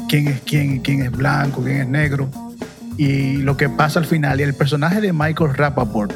quién 0.09 0.29
es 0.29 0.41
quién, 0.43 0.79
quién 0.79 1.03
es 1.03 1.11
blanco, 1.11 1.61
quién 1.61 1.79
es 1.79 1.89
negro, 1.89 2.31
y 2.97 3.39
lo 3.39 3.57
que 3.57 3.69
pasa 3.69 3.99
al 3.99 4.07
final. 4.07 4.39
Y 4.39 4.45
el 4.45 4.55
personaje 4.55 5.01
de 5.01 5.13
Michael 5.13 5.55
Rappaport 5.55 6.13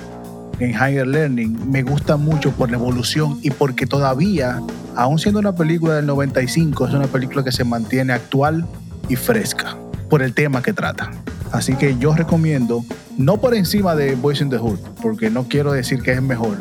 en 0.61 0.71
Higher 0.71 1.09
Learning 1.09 1.69
me 1.69 1.83
gusta 1.83 2.17
mucho 2.17 2.53
por 2.53 2.71
la 2.71 2.77
evolución 2.77 3.41
y 3.43 3.51
porque 3.51 3.89
todavía, 3.89 4.63
aún 4.95 5.19
siendo 5.19 5.41
una 5.41 5.57
película 5.57 5.97
del 5.97 6.07
95, 6.07 6.87
es 6.87 6.95
una 6.95 7.09
película 7.09 7.43
que 7.43 7.51
se 7.51 7.65
mantiene 7.65 8.13
actual 8.13 8.65
y 9.09 9.17
fresca 9.17 9.77
por 10.09 10.23
el 10.23 10.35
tema 10.35 10.63
que 10.63 10.73
trata. 10.73 11.11
Así 11.51 11.75
que 11.75 11.99
yo 11.99 12.15
recomiendo, 12.15 12.85
no 13.17 13.39
por 13.39 13.57
encima 13.57 13.97
de 13.97 14.15
Boys 14.15 14.41
in 14.41 14.51
the 14.51 14.59
Hood, 14.59 14.79
porque 15.03 15.29
no 15.29 15.49
quiero 15.49 15.73
decir 15.73 16.03
que 16.03 16.13
es 16.13 16.23
mejor, 16.23 16.57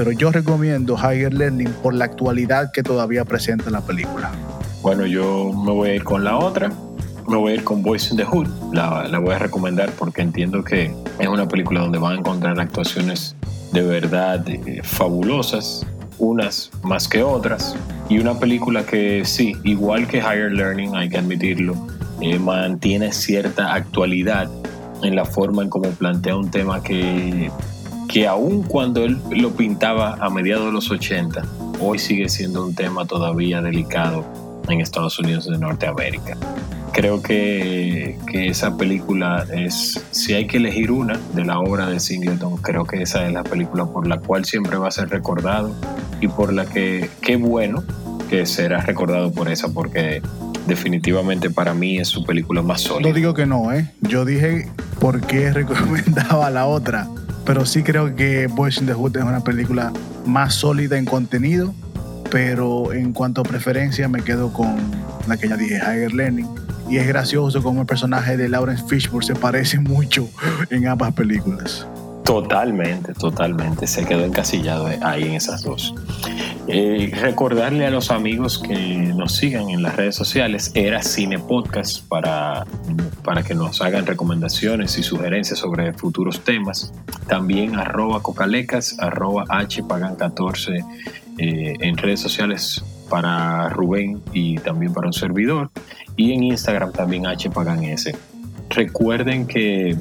pero 0.00 0.12
yo 0.12 0.32
recomiendo 0.32 0.96
Higher 0.96 1.34
Learning 1.34 1.68
por 1.82 1.92
la 1.92 2.06
actualidad 2.06 2.72
que 2.72 2.82
todavía 2.82 3.26
presenta 3.26 3.68
la 3.68 3.82
película. 3.82 4.30
Bueno, 4.80 5.04
yo 5.04 5.52
me 5.52 5.72
voy 5.72 5.90
a 5.90 5.94
ir 5.96 6.04
con 6.04 6.24
la 6.24 6.38
otra. 6.38 6.72
Me 7.28 7.36
voy 7.36 7.52
a 7.52 7.54
ir 7.56 7.64
con 7.64 7.82
Boys 7.82 8.10
in 8.10 8.16
the 8.16 8.24
Hood. 8.24 8.48
La, 8.72 9.06
la 9.08 9.18
voy 9.18 9.34
a 9.34 9.38
recomendar 9.38 9.90
porque 9.90 10.22
entiendo 10.22 10.64
que 10.64 10.90
es 11.18 11.28
una 11.28 11.46
película 11.46 11.80
donde 11.80 11.98
van 11.98 12.14
a 12.14 12.18
encontrar 12.20 12.58
actuaciones 12.58 13.36
de 13.72 13.82
verdad 13.82 14.42
eh, 14.48 14.80
fabulosas, 14.82 15.86
unas 16.18 16.70
más 16.82 17.06
que 17.06 17.22
otras, 17.22 17.76
y 18.08 18.20
una 18.20 18.38
película 18.38 18.86
que 18.86 19.26
sí, 19.26 19.52
igual 19.64 20.06
que 20.06 20.20
Higher 20.20 20.50
Learning, 20.50 20.96
hay 20.96 21.10
que 21.10 21.18
admitirlo, 21.18 21.76
eh, 22.22 22.38
mantiene 22.38 23.12
cierta 23.12 23.74
actualidad 23.74 24.50
en 25.02 25.14
la 25.14 25.26
forma 25.26 25.62
en 25.62 25.68
cómo 25.68 25.90
plantea 25.90 26.36
un 26.36 26.50
tema 26.50 26.82
que 26.82 27.50
que 28.10 28.26
aun 28.26 28.64
cuando 28.64 29.04
él 29.04 29.18
lo 29.30 29.52
pintaba 29.52 30.16
a 30.20 30.28
mediados 30.30 30.66
de 30.66 30.72
los 30.72 30.90
80, 30.90 31.44
hoy 31.80 31.98
sigue 31.98 32.28
siendo 32.28 32.64
un 32.66 32.74
tema 32.74 33.06
todavía 33.06 33.62
delicado 33.62 34.24
en 34.68 34.80
Estados 34.80 35.18
Unidos 35.20 35.46
de 35.46 35.56
Norteamérica. 35.58 36.36
Creo 36.92 37.22
que, 37.22 38.18
que, 38.26 38.48
esa 38.48 38.76
película 38.76 39.46
es, 39.52 40.04
si 40.10 40.34
hay 40.34 40.48
que 40.48 40.56
elegir 40.56 40.90
una 40.90 41.20
de 41.34 41.44
la 41.44 41.60
obra 41.60 41.86
de 41.86 42.00
Singleton, 42.00 42.56
creo 42.56 42.84
que 42.84 43.00
esa 43.00 43.24
es 43.26 43.32
la 43.32 43.44
película 43.44 43.86
por 43.86 44.08
la 44.08 44.18
cual 44.18 44.44
siempre 44.44 44.76
va 44.76 44.88
a 44.88 44.90
ser 44.90 45.08
recordado 45.08 45.72
y 46.20 46.26
por 46.26 46.52
la 46.52 46.66
que, 46.66 47.08
qué 47.22 47.36
bueno 47.36 47.84
que 48.28 48.44
será 48.44 48.80
recordado 48.80 49.30
por 49.30 49.48
esa, 49.48 49.68
porque 49.68 50.20
definitivamente 50.66 51.50
para 51.50 51.74
mí 51.74 51.98
es 51.98 52.08
su 52.08 52.24
película 52.24 52.62
más 52.62 52.82
sólida. 52.82 53.08
No 53.08 53.14
digo 53.14 53.34
que 53.34 53.46
no, 53.46 53.72
¿eh? 53.72 53.90
Yo 54.00 54.24
dije 54.24 54.68
por 55.00 55.20
qué 55.20 55.52
recomendaba 55.52 56.50
la 56.50 56.66
otra 56.66 57.08
pero 57.44 57.66
sí 57.66 57.82
creo 57.82 58.14
que 58.14 58.46
Boys 58.46 58.78
in 58.78 58.86
the 58.86 58.94
Hood 58.94 59.16
es 59.16 59.24
una 59.24 59.40
película 59.40 59.92
más 60.24 60.54
sólida 60.54 60.98
en 60.98 61.04
contenido, 61.04 61.74
pero 62.30 62.92
en 62.92 63.12
cuanto 63.12 63.40
a 63.40 63.44
preferencia 63.44 64.08
me 64.08 64.22
quedo 64.22 64.52
con 64.52 64.76
la 65.26 65.36
que 65.36 65.48
ya 65.48 65.56
dije, 65.56 65.76
Higher 65.78 66.12
Learning. 66.12 66.48
Y 66.88 66.98
es 66.98 67.08
gracioso 67.08 67.60
como 67.60 67.80
el 67.80 67.86
personaje 67.88 68.36
de 68.36 68.48
Lawrence 68.48 68.84
Fishburne 68.86 69.26
se 69.26 69.34
parece 69.34 69.80
mucho 69.80 70.28
en 70.70 70.86
ambas 70.86 71.12
películas. 71.14 71.88
Totalmente, 72.24 73.14
totalmente. 73.14 73.88
Se 73.88 74.04
quedó 74.04 74.24
encasillado 74.24 74.88
ahí 75.02 75.24
en 75.24 75.34
esas 75.34 75.64
dos. 75.64 75.92
Eh, 76.72 77.10
recordarle 77.20 77.84
a 77.84 77.90
los 77.90 78.12
amigos 78.12 78.58
que 78.58 78.76
nos 78.76 79.34
sigan 79.34 79.70
en 79.70 79.82
las 79.82 79.96
redes 79.96 80.14
sociales, 80.14 80.70
era 80.74 81.02
Cine 81.02 81.40
Podcast, 81.40 82.06
para, 82.06 82.64
para 83.24 83.42
que 83.42 83.56
nos 83.56 83.82
hagan 83.82 84.06
recomendaciones 84.06 84.96
y 84.96 85.02
sugerencias 85.02 85.58
sobre 85.58 85.92
futuros 85.94 86.44
temas. 86.44 86.92
También 87.26 87.74
arroba 87.74 88.22
cocalecas, 88.22 88.96
arroba 89.00 89.46
hpagan14 89.46 90.84
eh, 91.38 91.74
en 91.80 91.96
redes 91.96 92.20
sociales 92.20 92.84
para 93.08 93.68
Rubén 93.70 94.22
y 94.32 94.56
también 94.58 94.92
para 94.92 95.08
un 95.08 95.12
servidor. 95.12 95.70
Y 96.16 96.32
en 96.32 96.44
Instagram 96.44 96.92
también 96.92 97.24
hpaganS. 97.24 98.12
Recuerden 98.68 99.48
que 99.48 99.96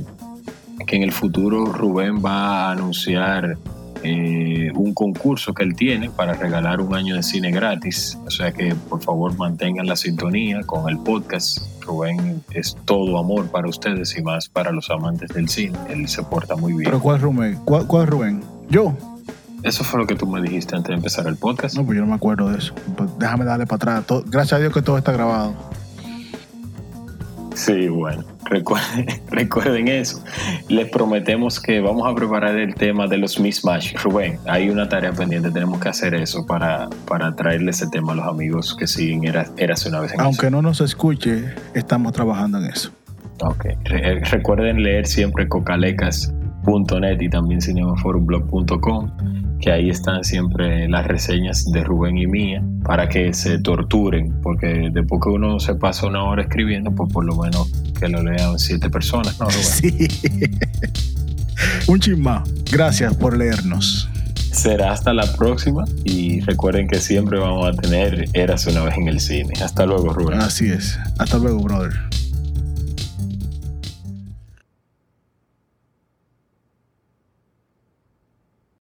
que 0.86 0.95
en 0.95 1.03
el 1.03 1.12
futuro 1.12 1.65
Rubén 1.65 2.23
va 2.23 2.67
a 2.67 2.71
anunciar 2.71 3.58
eh, 4.03 4.71
un 4.75 4.93
concurso 4.93 5.53
que 5.53 5.63
él 5.63 5.75
tiene 5.75 6.09
para 6.09 6.33
regalar 6.33 6.81
un 6.81 6.95
año 6.95 7.15
de 7.15 7.23
cine 7.23 7.51
gratis. 7.51 8.17
O 8.25 8.31
sea 8.31 8.51
que 8.51 8.75
por 8.75 9.01
favor 9.01 9.38
mantengan 9.38 9.88
la 9.88 9.95
sintonía 9.95 10.62
con 10.63 10.89
el 10.89 10.97
podcast. 10.99 11.59
Rubén 11.81 12.43
es 12.51 12.77
todo 12.85 13.17
amor 13.17 13.49
para 13.49 13.67
ustedes 13.67 14.17
y 14.17 14.21
más 14.21 14.47
para 14.47 14.71
los 14.71 14.89
amantes 14.89 15.29
del 15.29 15.49
cine. 15.49 15.77
Él 15.89 16.07
se 16.07 16.23
porta 16.23 16.55
muy 16.55 16.73
bien. 16.73 16.85
¿Pero 16.85 16.99
cuál 16.99 17.17
es 17.17 17.21
Rubén? 17.21 17.59
¿Cuál, 17.65 18.07
Rubén? 18.07 18.43
¿Yo? 18.69 18.93
Eso 19.63 19.83
fue 19.83 19.99
lo 19.99 20.07
que 20.07 20.15
tú 20.15 20.25
me 20.25 20.41
dijiste 20.41 20.75
antes 20.75 20.89
de 20.89 20.95
empezar 20.95 21.27
el 21.27 21.35
podcast. 21.35 21.75
No, 21.75 21.85
pues 21.85 21.97
yo 21.97 22.03
no 22.03 22.09
me 22.09 22.15
acuerdo 22.15 22.49
de 22.49 22.59
eso. 22.59 22.73
Pues 22.95 23.09
déjame 23.19 23.43
darle 23.43 23.65
para 23.65 23.97
atrás. 23.97 24.23
gracias 24.27 24.53
a 24.53 24.59
Dios 24.59 24.73
que 24.73 24.81
todo 24.81 24.97
está 24.97 25.12
grabado. 25.12 25.53
Sí, 27.55 27.89
bueno. 27.89 28.23
Recuerden, 28.49 29.05
recuerden 29.31 29.88
eso. 29.88 30.23
Les 30.67 30.89
prometemos 30.89 31.59
que 31.59 31.79
vamos 31.79 32.07
a 32.07 32.15
preparar 32.15 32.55
el 32.57 32.73
tema 32.73 33.07
de 33.07 33.17
los 33.17 33.39
mismatch. 33.39 33.95
Rubén, 34.03 34.39
hay 34.47 34.69
una 34.69 34.89
tarea 34.89 35.13
pendiente, 35.13 35.51
tenemos 35.51 35.79
que 35.79 35.89
hacer 35.89 36.15
eso 36.15 36.45
para, 36.45 36.89
para 37.07 37.35
traerle 37.35 37.71
ese 37.71 37.88
tema 37.88 38.13
a 38.13 38.15
los 38.15 38.25
amigos 38.25 38.75
que 38.75 38.88
siguen 38.88 39.19
Érase 39.57 39.89
una 39.89 39.99
vez 39.99 40.13
en 40.13 40.21
Aunque 40.21 40.49
no 40.49 40.62
nos 40.62 40.81
escuche, 40.81 41.45
estamos 41.73 42.13
trabajando 42.13 42.57
en 42.57 42.65
eso. 42.65 42.91
Ok. 43.41 43.67
recuerden 44.31 44.83
leer 44.83 45.05
siempre 45.07 45.47
cocalecas.net 45.47 47.21
y 47.21 47.29
también 47.29 47.62
cinemaforumblog.com 47.62 49.48
que 49.60 49.72
ahí 49.72 49.89
están 49.89 50.24
siempre 50.24 50.88
las 50.88 51.06
reseñas 51.06 51.69
de 51.72 51.84
Rubén 51.84 52.17
y 52.17 52.28
mía 52.28 52.63
para 52.84 53.10
que 53.10 53.34
se 53.34 53.60
torturen, 53.60 54.39
porque 54.41 54.89
después 54.91 55.22
que 55.22 55.30
uno 55.30 55.60
se 55.60 55.76
pasa 55.76 56.08
una 56.08 56.24
hora 56.24 56.43
escribiendo, 56.43 56.91
pues 56.91 57.12
por 57.12 57.26
lo 57.26 57.36
menos 57.36 57.72
que 58.00 58.08
lo 58.08 58.24
lean 58.24 58.58
siete 58.58 58.89
personas, 58.89 59.39
¿no, 59.39 59.45
Rubén? 59.45 59.63
Sí. 59.63 60.08
Un 61.88 62.00
chisma. 62.00 62.43
Gracias 62.72 63.13
por 63.15 63.38
leernos. 63.38 64.10
Será 64.36 64.91
hasta 64.91 65.13
la 65.13 65.32
próxima 65.34 65.86
y 66.06 66.39
recuerden 66.41 66.88
que 66.88 67.00
siempre 67.00 67.38
vamos 67.38 67.67
a 67.67 67.74
tener 67.74 68.30
Eras 68.34 68.65
una 68.65 68.84
vez 68.84 68.98
en 68.98 69.08
el 69.08 69.19
cine. 69.19 69.54
Hasta 69.62 69.86
luego, 69.86 70.13
Rubén. 70.13 70.41
Así 70.41 70.69
es. 70.69 70.98
Hasta 71.17 71.38
luego, 71.38 71.60
brother. 71.60 71.93